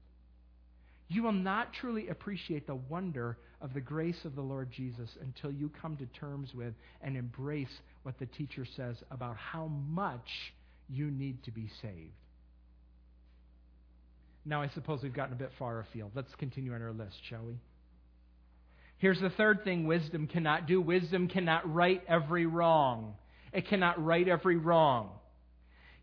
[1.07, 5.51] you will not truly appreciate the wonder of the grace of the Lord Jesus until
[5.51, 10.53] you come to terms with and embrace what the teacher says about how much
[10.89, 12.13] you need to be saved.
[14.45, 16.11] Now, I suppose we've gotten a bit far afield.
[16.13, 17.55] Let's continue on our list, shall we?
[18.97, 23.15] Here's the third thing wisdom cannot do wisdom cannot right every wrong.
[23.51, 25.09] It cannot right every wrong.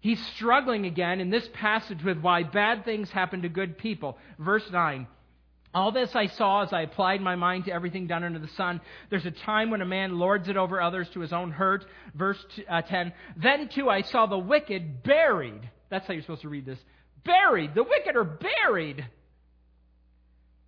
[0.03, 4.19] He's struggling again in this passage with why bad things happen to good people.
[4.37, 5.07] Verse 9.
[5.73, 8.81] All this I saw as I applied my mind to everything done under the sun.
[9.11, 11.87] There's a time when a man lords it over others to his own hurt.
[12.17, 13.13] Verse uh, 10.
[13.37, 15.71] Then too I saw the wicked buried.
[15.89, 16.81] That's how you're supposed to read this.
[17.25, 17.77] Buried.
[17.77, 19.07] The wicked are buried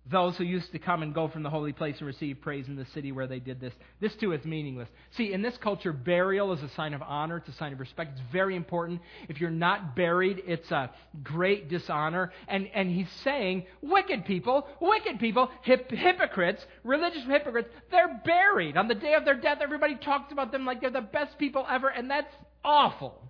[0.09, 2.75] those who used to come and go from the holy place and receive praise in
[2.75, 3.73] the city where they did this.
[3.99, 4.87] This too is meaningless.
[5.11, 8.11] See, in this culture, burial is a sign of honor, it's a sign of respect.
[8.13, 9.01] It's very important.
[9.29, 10.91] If you're not buried, it's a
[11.23, 12.31] great dishonor.
[12.47, 18.77] And, and he's saying, wicked people, wicked people, hip, hypocrites, religious hypocrites, they're buried.
[18.77, 21.65] On the day of their death, everybody talks about them like they're the best people
[21.67, 23.21] ever, and that's awful.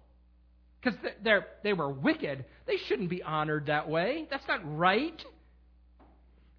[0.82, 1.00] Because
[1.64, 2.46] they were wicked.
[2.68, 4.28] They shouldn't be honored that way.
[4.30, 5.24] That's not right.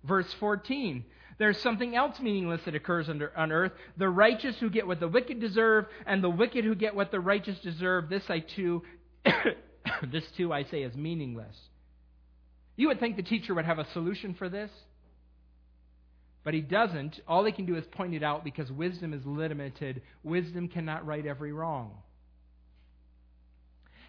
[0.07, 1.05] Verse 14.
[1.39, 3.73] There's something else meaningless that occurs under, on earth.
[3.99, 7.21] The righteous who get what the wicked deserve, and the wicked who get what the
[7.21, 8.09] righteous deserve.
[8.09, 8.83] This I too,
[10.11, 11.55] this too I say is meaningless.
[12.77, 14.71] You would think the teacher would have a solution for this,
[16.43, 17.21] but he doesn't.
[17.29, 20.03] All he can do is point it out because wisdom is limited.
[20.23, 21.93] Wisdom cannot right every wrong.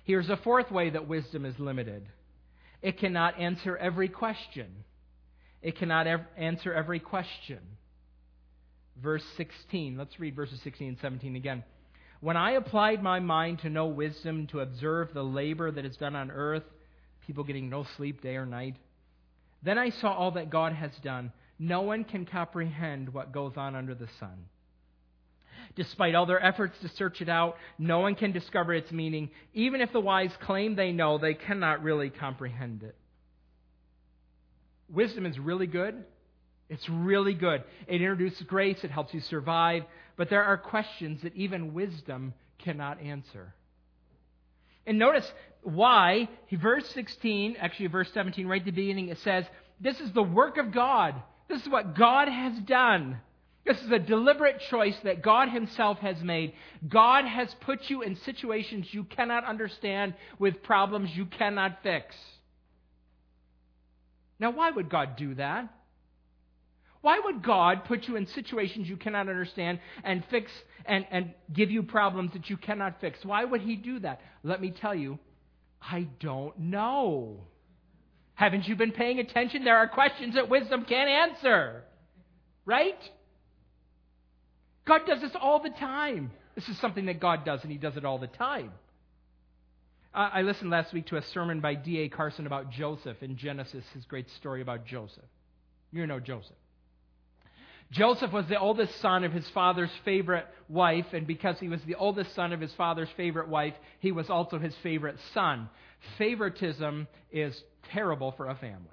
[0.05, 2.07] Here's a fourth way that wisdom is limited
[2.81, 4.83] it cannot answer every question.
[5.61, 7.59] It cannot ev- answer every question.
[9.01, 9.97] Verse 16.
[9.97, 11.63] Let's read verses 16 and 17 again.
[12.19, 16.15] When I applied my mind to know wisdom, to observe the labor that is done
[16.15, 16.63] on earth,
[17.27, 18.75] people getting no sleep day or night,
[19.63, 21.31] then I saw all that God has done.
[21.59, 24.45] No one can comprehend what goes on under the sun.
[25.75, 29.29] Despite all their efforts to search it out, no one can discover its meaning.
[29.53, 32.95] Even if the wise claim they know, they cannot really comprehend it.
[34.89, 36.03] Wisdom is really good.
[36.69, 37.63] It's really good.
[37.87, 39.83] It introduces grace, it helps you survive,
[40.17, 43.53] but there are questions that even wisdom cannot answer.
[44.85, 45.31] And notice
[45.63, 49.45] why, verse 16, actually verse 17, right at the beginning, it says,
[49.79, 51.15] This is the work of God.
[51.47, 53.19] This is what God has done.
[53.65, 56.53] This is a deliberate choice that God Himself has made.
[56.87, 62.15] God has put you in situations you cannot understand with problems you cannot fix.
[64.39, 65.73] Now, why would God do that?
[67.01, 70.51] Why would God put you in situations you cannot understand and fix
[70.85, 73.19] and, and give you problems that you cannot fix?
[73.23, 74.21] Why would He do that?
[74.43, 75.19] Let me tell you,
[75.81, 77.41] I don't know.
[78.33, 79.63] Haven't you been paying attention?
[79.63, 81.83] There are questions that wisdom can't answer.
[82.65, 82.99] Right?
[84.85, 86.31] God does this all the time.
[86.55, 88.71] This is something that God does, and He does it all the time.
[90.17, 92.09] I listened last week to a sermon by D.A.
[92.09, 95.23] Carson about Joseph in Genesis, his great story about Joseph.
[95.91, 96.55] You know Joseph.
[97.91, 101.93] Joseph was the oldest son of his father's favorite wife, and because he was the
[101.93, 105.69] oldest son of his father's favorite wife, he was also his favorite son.
[106.17, 108.89] Favoritism is terrible for a family.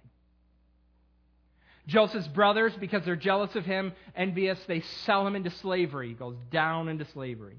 [1.87, 6.09] Joseph's brothers, because they're jealous of him, envious, they sell him into slavery.
[6.09, 7.57] He goes down into slavery.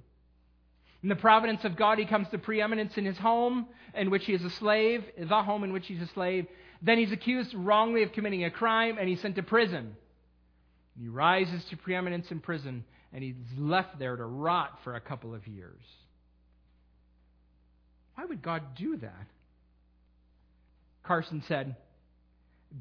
[1.05, 4.33] In the providence of God, he comes to preeminence in his home, in which he
[4.33, 6.47] is a slave, the home in which he's a slave.
[6.81, 9.95] Then he's accused wrongly of committing a crime, and he's sent to prison.
[10.99, 12.83] He rises to preeminence in prison,
[13.13, 15.83] and he's left there to rot for a couple of years.
[18.15, 19.27] Why would God do that?
[21.03, 21.75] Carson said,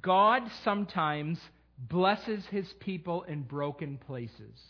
[0.01, 1.39] God sometimes
[1.79, 4.62] blesses his people in broken places.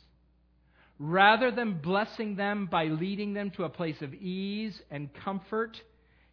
[0.99, 5.77] Rather than blessing them by leading them to a place of ease and comfort,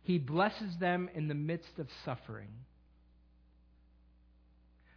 [0.04, 2.50] he blesses them in the midst of suffering.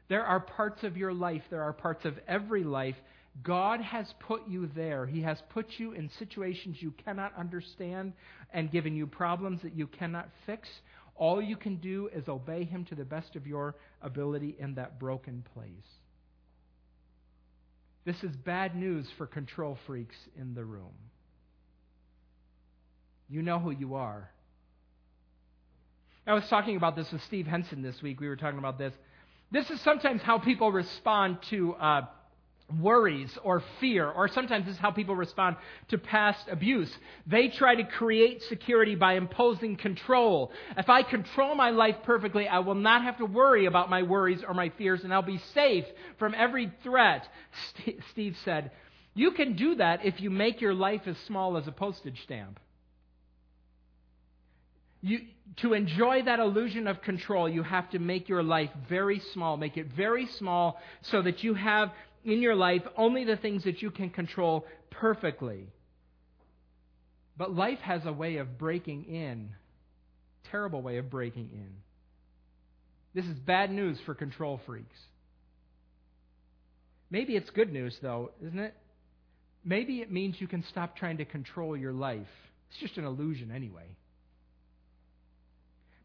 [0.09, 2.97] There are parts of your life, there are parts of every life.
[3.43, 5.07] God has put you there.
[5.07, 8.13] He has put you in situations you cannot understand
[8.53, 10.69] and given you problems that you cannot fix.
[11.17, 15.01] All you can do is obey Him to the best of your ability in that
[15.01, 15.71] broken place.
[18.05, 20.93] This is bad news for control freaks in the room.
[23.29, 24.31] You know who you are.
[26.27, 28.21] I was talking about this with Steve Henson this week.
[28.21, 28.93] We were talking about this.
[29.51, 32.03] This is sometimes how people respond to uh,
[32.81, 35.57] worries or fear, or sometimes this is how people respond
[35.89, 36.91] to past abuse.
[37.27, 40.51] They try to create security by imposing control.
[40.77, 44.43] If I control my life perfectly, I will not have to worry about my worries
[44.47, 45.85] or my fears, and I'll be safe
[46.19, 47.29] from every threat.
[47.77, 48.71] St- Steve said,
[49.15, 52.59] You can do that if you make your life as small as a postage stamp.
[55.03, 55.21] You,
[55.57, 59.59] to enjoy that illusion of control, you have to make your life very small.
[59.59, 61.93] Make it very small so that you have
[62.25, 65.69] in your life only the things that you can control perfectly.
[67.37, 69.51] But life has a way of breaking in,
[70.51, 71.71] terrible way of breaking in.
[73.15, 74.97] This is bad news for control freaks.
[77.11, 78.75] Maybe it's good news, though, isn't it?
[79.65, 82.27] Maybe it means you can stop trying to control your life.
[82.71, 83.97] It's just an illusion, anyway.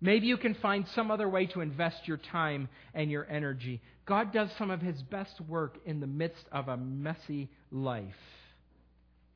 [0.02, 3.82] Maybe you can find some other way to invest your time and your energy.
[4.06, 8.16] God does some of his best work in the midst of a messy life.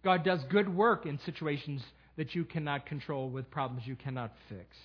[0.03, 1.84] God does good work in situations
[2.16, 4.78] that you cannot control with problems you cannot fix.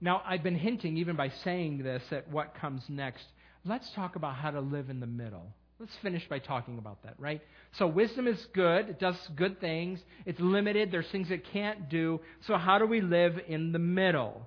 [0.00, 3.24] Now, I've been hinting, even by saying this, at what comes next.
[3.64, 5.54] Let's talk about how to live in the middle.
[5.82, 7.40] Let's finish by talking about that, right?
[7.72, 8.88] So, wisdom is good.
[8.88, 9.98] It does good things.
[10.24, 10.92] It's limited.
[10.92, 12.20] There's things it can't do.
[12.42, 14.46] So, how do we live in the middle?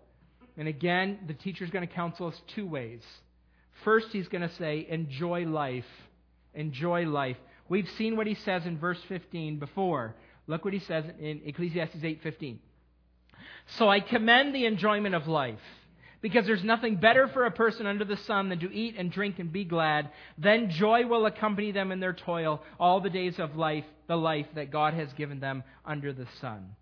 [0.55, 3.01] And again, the teacher's going to counsel us two ways.
[3.83, 5.83] First, he's going to say, enjoy life.
[6.53, 7.35] Enjoy life.
[7.67, 10.15] We've seen what he says in verse 15 before.
[10.47, 12.59] Look what he says in Ecclesiastes 8:15.
[13.77, 15.59] So I commend the enjoyment of life
[16.25, 19.37] because there's nothing better for a person under the sun than to eat and drink
[19.37, 20.09] and be glad.
[20.39, 24.47] Then joy will accompany them in their toil all the days of life, the life
[24.55, 26.75] that God has given them under the sun.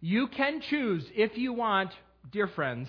[0.00, 1.90] You can choose, if you want,
[2.32, 2.88] dear friends,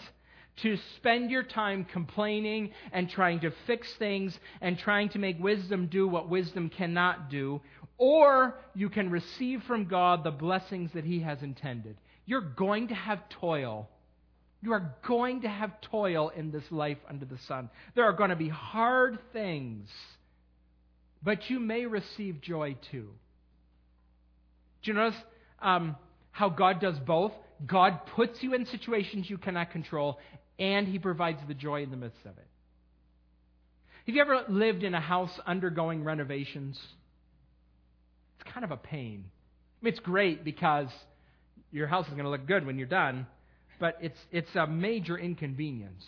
[0.61, 5.87] to spend your time complaining and trying to fix things and trying to make wisdom
[5.87, 7.59] do what wisdom cannot do,
[7.97, 11.97] or you can receive from God the blessings that He has intended.
[12.25, 13.89] You're going to have toil
[14.61, 17.69] you are going to have toil in this life under the sun.
[17.95, 19.89] There are going to be hard things,
[21.21, 23.09] but you may receive joy too.
[24.81, 25.19] Do you notice
[25.61, 25.95] um,
[26.31, 27.33] how God does both?
[27.65, 30.19] God puts you in situations you cannot control,
[30.57, 32.47] and He provides the joy in the midst of it.
[34.07, 36.79] Have you ever lived in a house undergoing renovations?
[38.39, 39.25] It's kind of a pain.
[39.27, 40.87] I mean, it's great because
[41.71, 43.27] your house is going to look good when you're done
[43.79, 46.03] but it's, it's a major inconvenience.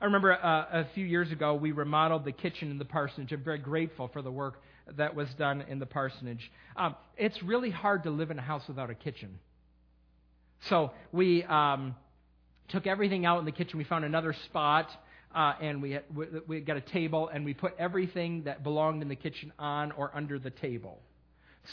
[0.00, 3.32] I remember uh, a few years ago we remodeled the kitchen in the parsonage.
[3.32, 4.62] I'm very grateful for the work
[4.96, 6.50] that was done in the parsonage.
[6.76, 9.38] Um, it's really hard to live in a house without a kitchen.
[10.68, 11.94] So we um,
[12.68, 13.78] took everything out in the kitchen.
[13.78, 14.88] We found another spot,
[15.34, 19.02] uh, and we, had, we, we got a table, and we put everything that belonged
[19.02, 20.98] in the kitchen on or under the table.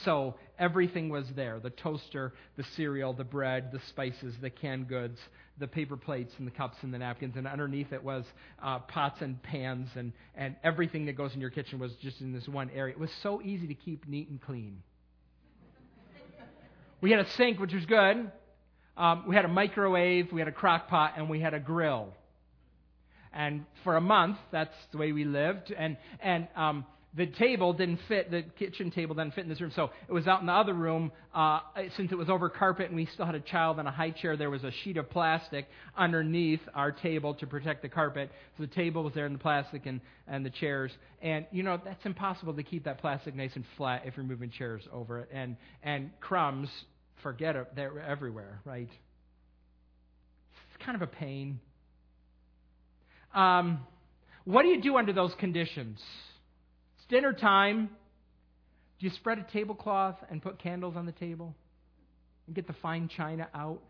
[0.03, 5.17] So everything was there the toaster, the cereal, the bread, the spices, the canned goods,
[5.59, 7.35] the paper plates, and the cups and the napkins.
[7.35, 8.25] And underneath it was
[8.61, 12.33] uh, pots and pans, and, and everything that goes in your kitchen was just in
[12.33, 12.93] this one area.
[12.93, 14.81] It was so easy to keep neat and clean.
[17.01, 18.31] we had a sink, which was good.
[18.97, 22.13] Um, we had a microwave, we had a crock pot, and we had a grill.
[23.31, 25.71] and for a month, that's the way we lived.
[25.71, 26.85] And, and um,
[27.17, 30.27] the table didn't fit, the kitchen table didn't fit in this room, so it was
[30.27, 31.11] out in the other room.
[31.33, 31.59] Uh,
[31.97, 34.37] since it was over carpet and we still had a child on a high chair,
[34.37, 38.29] there was a sheet of plastic underneath our table to protect the carpet.
[38.55, 40.91] So the table was there in the plastic and, and the chairs.
[41.21, 44.51] And, you know, that's impossible to keep that plastic nice and flat if you're moving
[44.51, 45.29] chairs over it.
[45.33, 46.69] And, and crumbs,
[47.23, 48.89] forget it, they're everywhere, right?
[50.51, 51.59] It's kind of a pain.
[53.33, 53.79] Um,
[54.45, 55.99] what do you do under those conditions?
[57.09, 57.89] Dinner time.
[58.99, 61.55] Do you spread a tablecloth and put candles on the table?
[62.47, 63.81] And get the fine china out?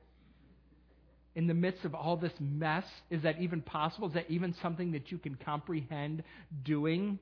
[1.36, 4.08] In the midst of all this mess, is that even possible?
[4.08, 6.24] Is that even something that you can comprehend
[6.64, 7.20] doing?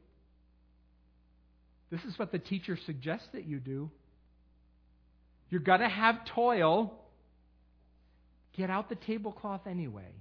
[1.91, 3.91] This is what the teacher suggests that you do.
[5.49, 6.93] You're going to have toil.
[8.57, 10.13] Get out the tablecloth anyway.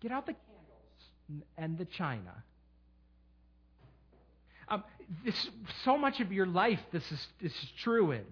[0.00, 2.44] Get out the candles and the china.
[5.24, 5.48] This,
[5.84, 8.24] so much of your life this is, this is true in.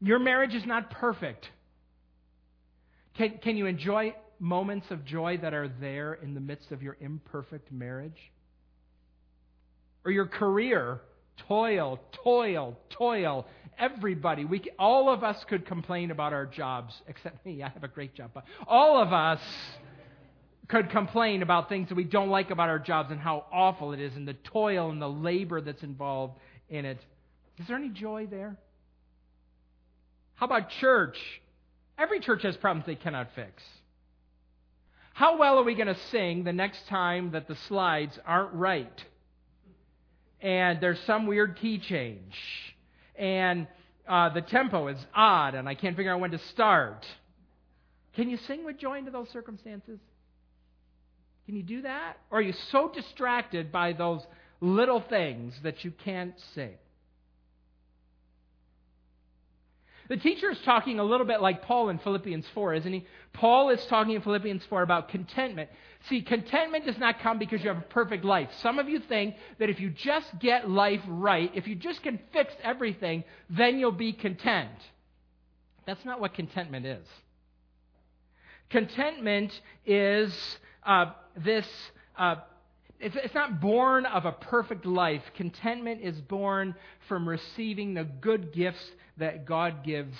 [0.00, 1.48] Your marriage is not perfect.
[3.14, 6.96] Can, can you enjoy moments of joy that are there in the midst of your
[7.00, 8.18] imperfect marriage?
[10.04, 11.00] Or your career,
[11.48, 13.46] toil, toil, toil.
[13.78, 17.62] Everybody, we, all of us could complain about our jobs, except me.
[17.62, 18.30] I have a great job.
[18.34, 19.40] But all of us
[20.68, 24.00] could complain about things that we don't like about our jobs and how awful it
[24.00, 26.38] is and the toil and the labor that's involved
[26.68, 26.98] in it.
[27.58, 28.56] Is there any joy there?
[30.34, 31.18] How about church?
[31.98, 33.62] Every church has problems they cannot fix.
[35.14, 39.04] How well are we going to sing the next time that the slides aren't right?
[40.40, 42.34] And there's some weird key change.
[43.14, 43.66] And
[44.08, 47.06] uh, the tempo is odd and I can't figure out when to start.
[48.14, 50.00] Can you sing with joy into those circumstances?
[51.46, 52.18] Can you do that?
[52.30, 54.24] Or are you so distracted by those
[54.60, 56.74] little things that you can't sing?
[60.08, 63.06] The teacher is talking a little bit like Paul in Philippians 4, isn't he?
[63.32, 65.70] Paul is talking in Philippians 4 about contentment.
[66.08, 68.50] See, contentment does not come because you have a perfect life.
[68.60, 72.18] Some of you think that if you just get life right, if you just can
[72.32, 74.70] fix everything, then you'll be content.
[75.86, 77.06] That's not what contentment is.
[78.68, 81.66] Contentment is uh, this,
[82.18, 82.36] uh,
[83.00, 85.22] it's, it's not born of a perfect life.
[85.36, 86.74] Contentment is born
[87.08, 88.84] from receiving the good gifts
[89.18, 90.16] that God gives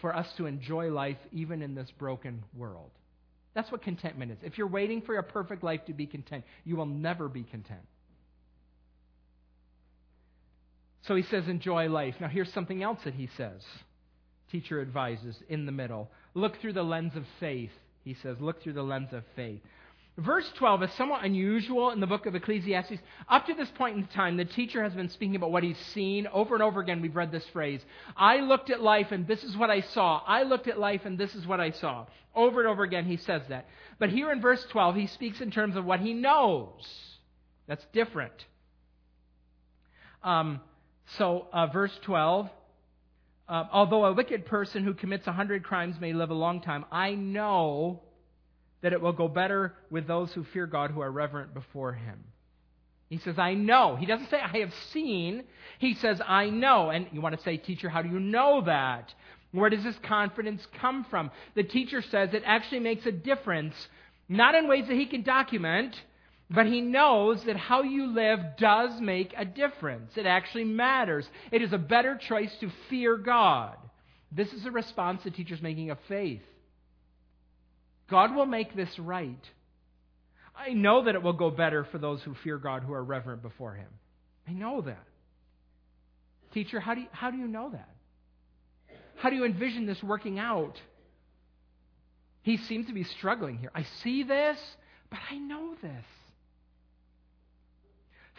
[0.00, 2.90] for us to enjoy life even in this broken world.
[3.54, 4.38] That's what contentment is.
[4.42, 7.80] If you're waiting for a perfect life to be content, you will never be content.
[11.02, 12.14] So he says, enjoy life.
[12.20, 13.62] Now, here's something else that he says.
[14.50, 16.10] Teacher advises in the middle.
[16.32, 17.72] Look through the lens of faith.
[18.04, 19.60] He says, look through the lens of faith.
[20.16, 23.00] Verse 12 is somewhat unusual in the book of Ecclesiastes.
[23.28, 26.28] Up to this point in time, the teacher has been speaking about what he's seen.
[26.28, 27.80] Over and over again, we've read this phrase
[28.16, 30.22] I looked at life and this is what I saw.
[30.24, 32.06] I looked at life and this is what I saw.
[32.32, 33.66] Over and over again, he says that.
[33.98, 36.86] But here in verse 12, he speaks in terms of what he knows.
[37.66, 38.44] That's different.
[40.22, 40.60] Um,
[41.18, 42.48] so, uh, verse 12.
[43.48, 46.84] Uh, although a wicked person who commits a hundred crimes may live a long time,
[46.92, 48.03] I know
[48.84, 52.22] that it will go better with those who fear God, who are reverent before Him.
[53.08, 53.96] He says, I know.
[53.96, 55.44] He doesn't say, I have seen.
[55.78, 56.90] He says, I know.
[56.90, 59.14] And you want to say, teacher, how do you know that?
[59.52, 61.30] Where does this confidence come from?
[61.54, 63.74] The teacher says it actually makes a difference,
[64.28, 65.96] not in ways that he can document,
[66.50, 70.12] but he knows that how you live does make a difference.
[70.18, 71.26] It actually matters.
[71.50, 73.76] It is a better choice to fear God.
[74.30, 76.42] This is a response the teacher's making of faith.
[78.08, 79.42] God will make this right.
[80.56, 83.42] I know that it will go better for those who fear God, who are reverent
[83.42, 83.88] before Him.
[84.48, 85.04] I know that.
[86.52, 87.88] Teacher, how do you, how do you know that?
[89.16, 90.80] How do you envision this working out?
[92.42, 93.70] He seems to be struggling here.
[93.74, 94.58] I see this,
[95.10, 96.04] but I know this.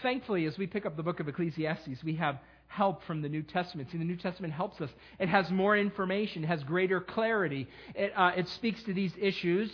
[0.01, 2.37] Thankfully, as we pick up the book of Ecclesiastes, we have
[2.67, 3.89] help from the New Testament.
[3.91, 4.89] See, the New Testament helps us.
[5.19, 7.67] It has more information, it has greater clarity.
[7.93, 9.71] It, uh, it speaks to these issues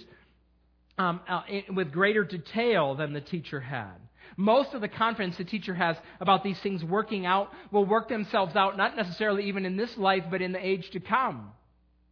[0.98, 1.42] um, uh,
[1.74, 3.96] with greater detail than the teacher had.
[4.38, 8.56] Most of the confidence the teacher has about these things working out will work themselves
[8.56, 11.52] out, not necessarily even in this life, but in the age to come.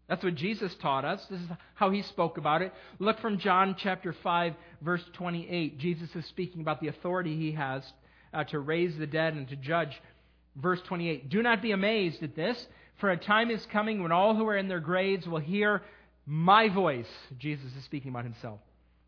[0.08, 1.24] That's what Jesus taught us.
[1.30, 2.74] This is how he spoke about it.
[2.98, 5.78] Look from John chapter 5, verse 28.
[5.78, 7.84] Jesus is speaking about the authority he has
[8.34, 10.02] uh, to raise the dead and to judge
[10.62, 14.36] Verse 28 Do not be amazed at this, for a time is coming when all
[14.36, 15.82] who are in their graves will hear
[16.26, 17.10] my voice.
[17.38, 18.60] Jesus is speaking about himself.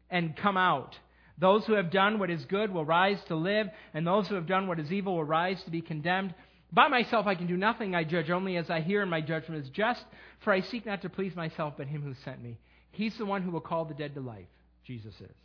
[0.09, 0.97] And come out.
[1.37, 4.45] Those who have done what is good will rise to live, and those who have
[4.45, 6.33] done what is evil will rise to be condemned.
[6.71, 7.95] By myself I can do nothing.
[7.95, 10.03] I judge only as I hear, and my judgment is just,
[10.39, 12.57] for I seek not to please myself, but him who sent me.
[12.91, 14.47] He's the one who will call the dead to life,
[14.85, 15.35] Jesus is.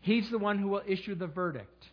[0.00, 1.86] He's the one who will issue the verdict.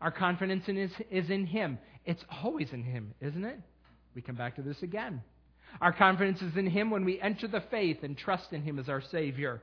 [0.00, 1.78] Our confidence in is, is in him.
[2.04, 3.58] It's always in him, isn't it?
[4.14, 5.22] We come back to this again.
[5.80, 8.88] Our confidence is in him when we enter the faith and trust in him as
[8.88, 9.60] our Savior.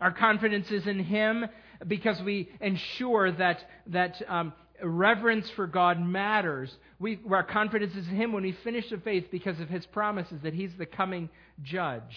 [0.00, 1.46] Our confidence is in Him
[1.86, 4.52] because we ensure that, that um,
[4.82, 6.72] reverence for God matters.
[7.00, 10.40] We, our confidence is in Him when we finish the faith because of His promises
[10.42, 11.28] that He's the coming
[11.62, 12.16] judge.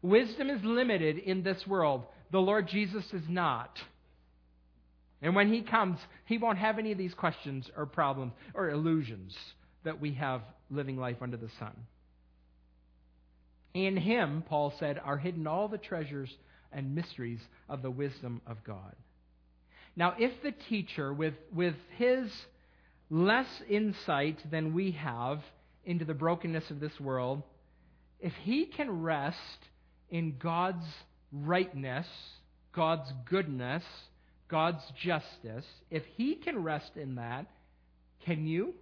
[0.00, 2.04] Wisdom is limited in this world.
[2.30, 3.78] The Lord Jesus is not.
[5.22, 9.36] And when He comes, He won't have any of these questions or problems or illusions
[9.84, 11.74] that we have living life under the sun.
[13.74, 16.30] In him, Paul said, are hidden all the treasures
[16.72, 18.94] and mysteries of the wisdom of God.
[19.96, 22.30] Now, if the teacher, with, with his
[23.10, 25.40] less insight than we have
[25.84, 27.42] into the brokenness of this world,
[28.20, 29.38] if he can rest
[30.08, 30.86] in God's
[31.32, 32.06] rightness,
[32.72, 33.84] God's goodness,
[34.54, 37.46] God's justice, if he can rest in that,
[38.24, 38.72] can you?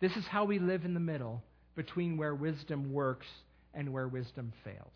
[0.00, 1.40] This is how we live in the middle
[1.76, 3.28] between where wisdom works
[3.72, 4.90] and where wisdom fails.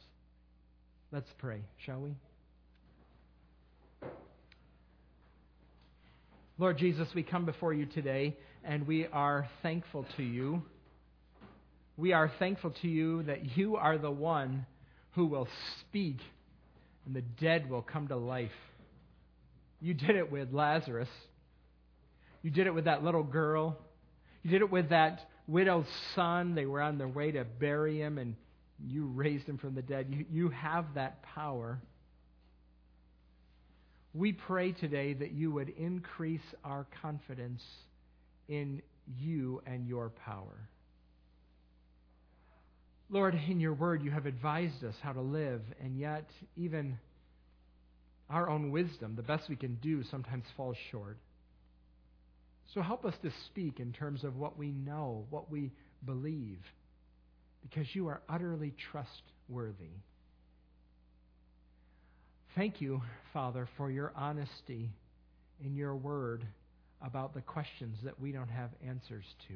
[1.12, 2.16] Let's pray, shall we?
[6.58, 10.64] Lord Jesus, we come before you today and we are thankful to you.
[11.96, 14.66] We are thankful to you that you are the one
[15.12, 15.46] who will
[15.78, 16.16] speak
[17.08, 18.50] and the dead will come to life.
[19.80, 21.08] You did it with Lazarus.
[22.42, 23.78] You did it with that little girl.
[24.42, 26.54] You did it with that widow's son.
[26.54, 28.36] They were on their way to bury him, and
[28.86, 30.08] you raised him from the dead.
[30.10, 31.80] You, you have that power.
[34.12, 37.62] We pray today that you would increase our confidence
[38.48, 38.82] in
[39.18, 40.68] you and your power.
[43.10, 46.98] Lord, in your word, you have advised us how to live, and yet, even
[48.28, 51.16] our own wisdom, the best we can do, sometimes falls short.
[52.74, 55.72] So help us to speak in terms of what we know, what we
[56.04, 56.58] believe,
[57.62, 59.96] because you are utterly trustworthy.
[62.54, 63.00] Thank you,
[63.32, 64.90] Father, for your honesty
[65.64, 66.44] in your word
[67.00, 69.54] about the questions that we don't have answers to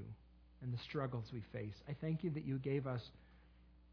[0.62, 1.74] and the struggles we face.
[1.86, 3.02] I thank you that you gave us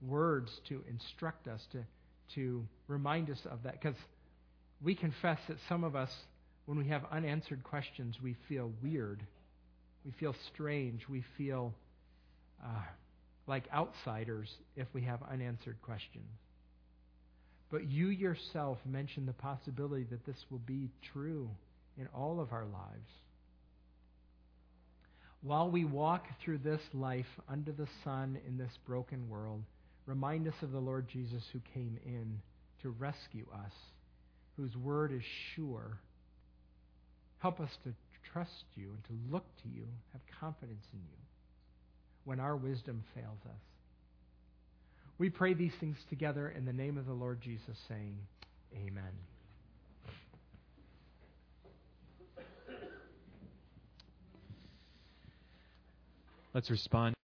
[0.02, 1.84] words to instruct us, to,
[2.36, 3.97] to remind us of that, because
[4.82, 6.12] we confess that some of us
[6.70, 9.26] when we have unanswered questions, we feel weird.
[10.06, 11.02] We feel strange.
[11.10, 11.74] We feel
[12.64, 12.84] uh,
[13.47, 16.30] like outsiders if we have unanswered questions.
[17.72, 21.50] But you yourself mentioned the possibility that this will be true
[21.97, 23.10] in all of our lives.
[25.41, 29.64] While we walk through this life under the sun in this broken world,
[30.10, 32.41] remind us of the Lord Jesus who came in
[32.82, 33.74] to rescue us,
[34.57, 35.24] whose word is
[35.55, 35.99] sure
[37.39, 37.93] Help us to
[38.32, 41.18] trust you and to look to you, have confidence in you
[42.26, 43.62] when our wisdom fails us.
[45.18, 48.18] We pray these things together in the name of the Lord Jesus, saying,
[48.76, 49.03] Amen.
[56.53, 57.16] Let's respond.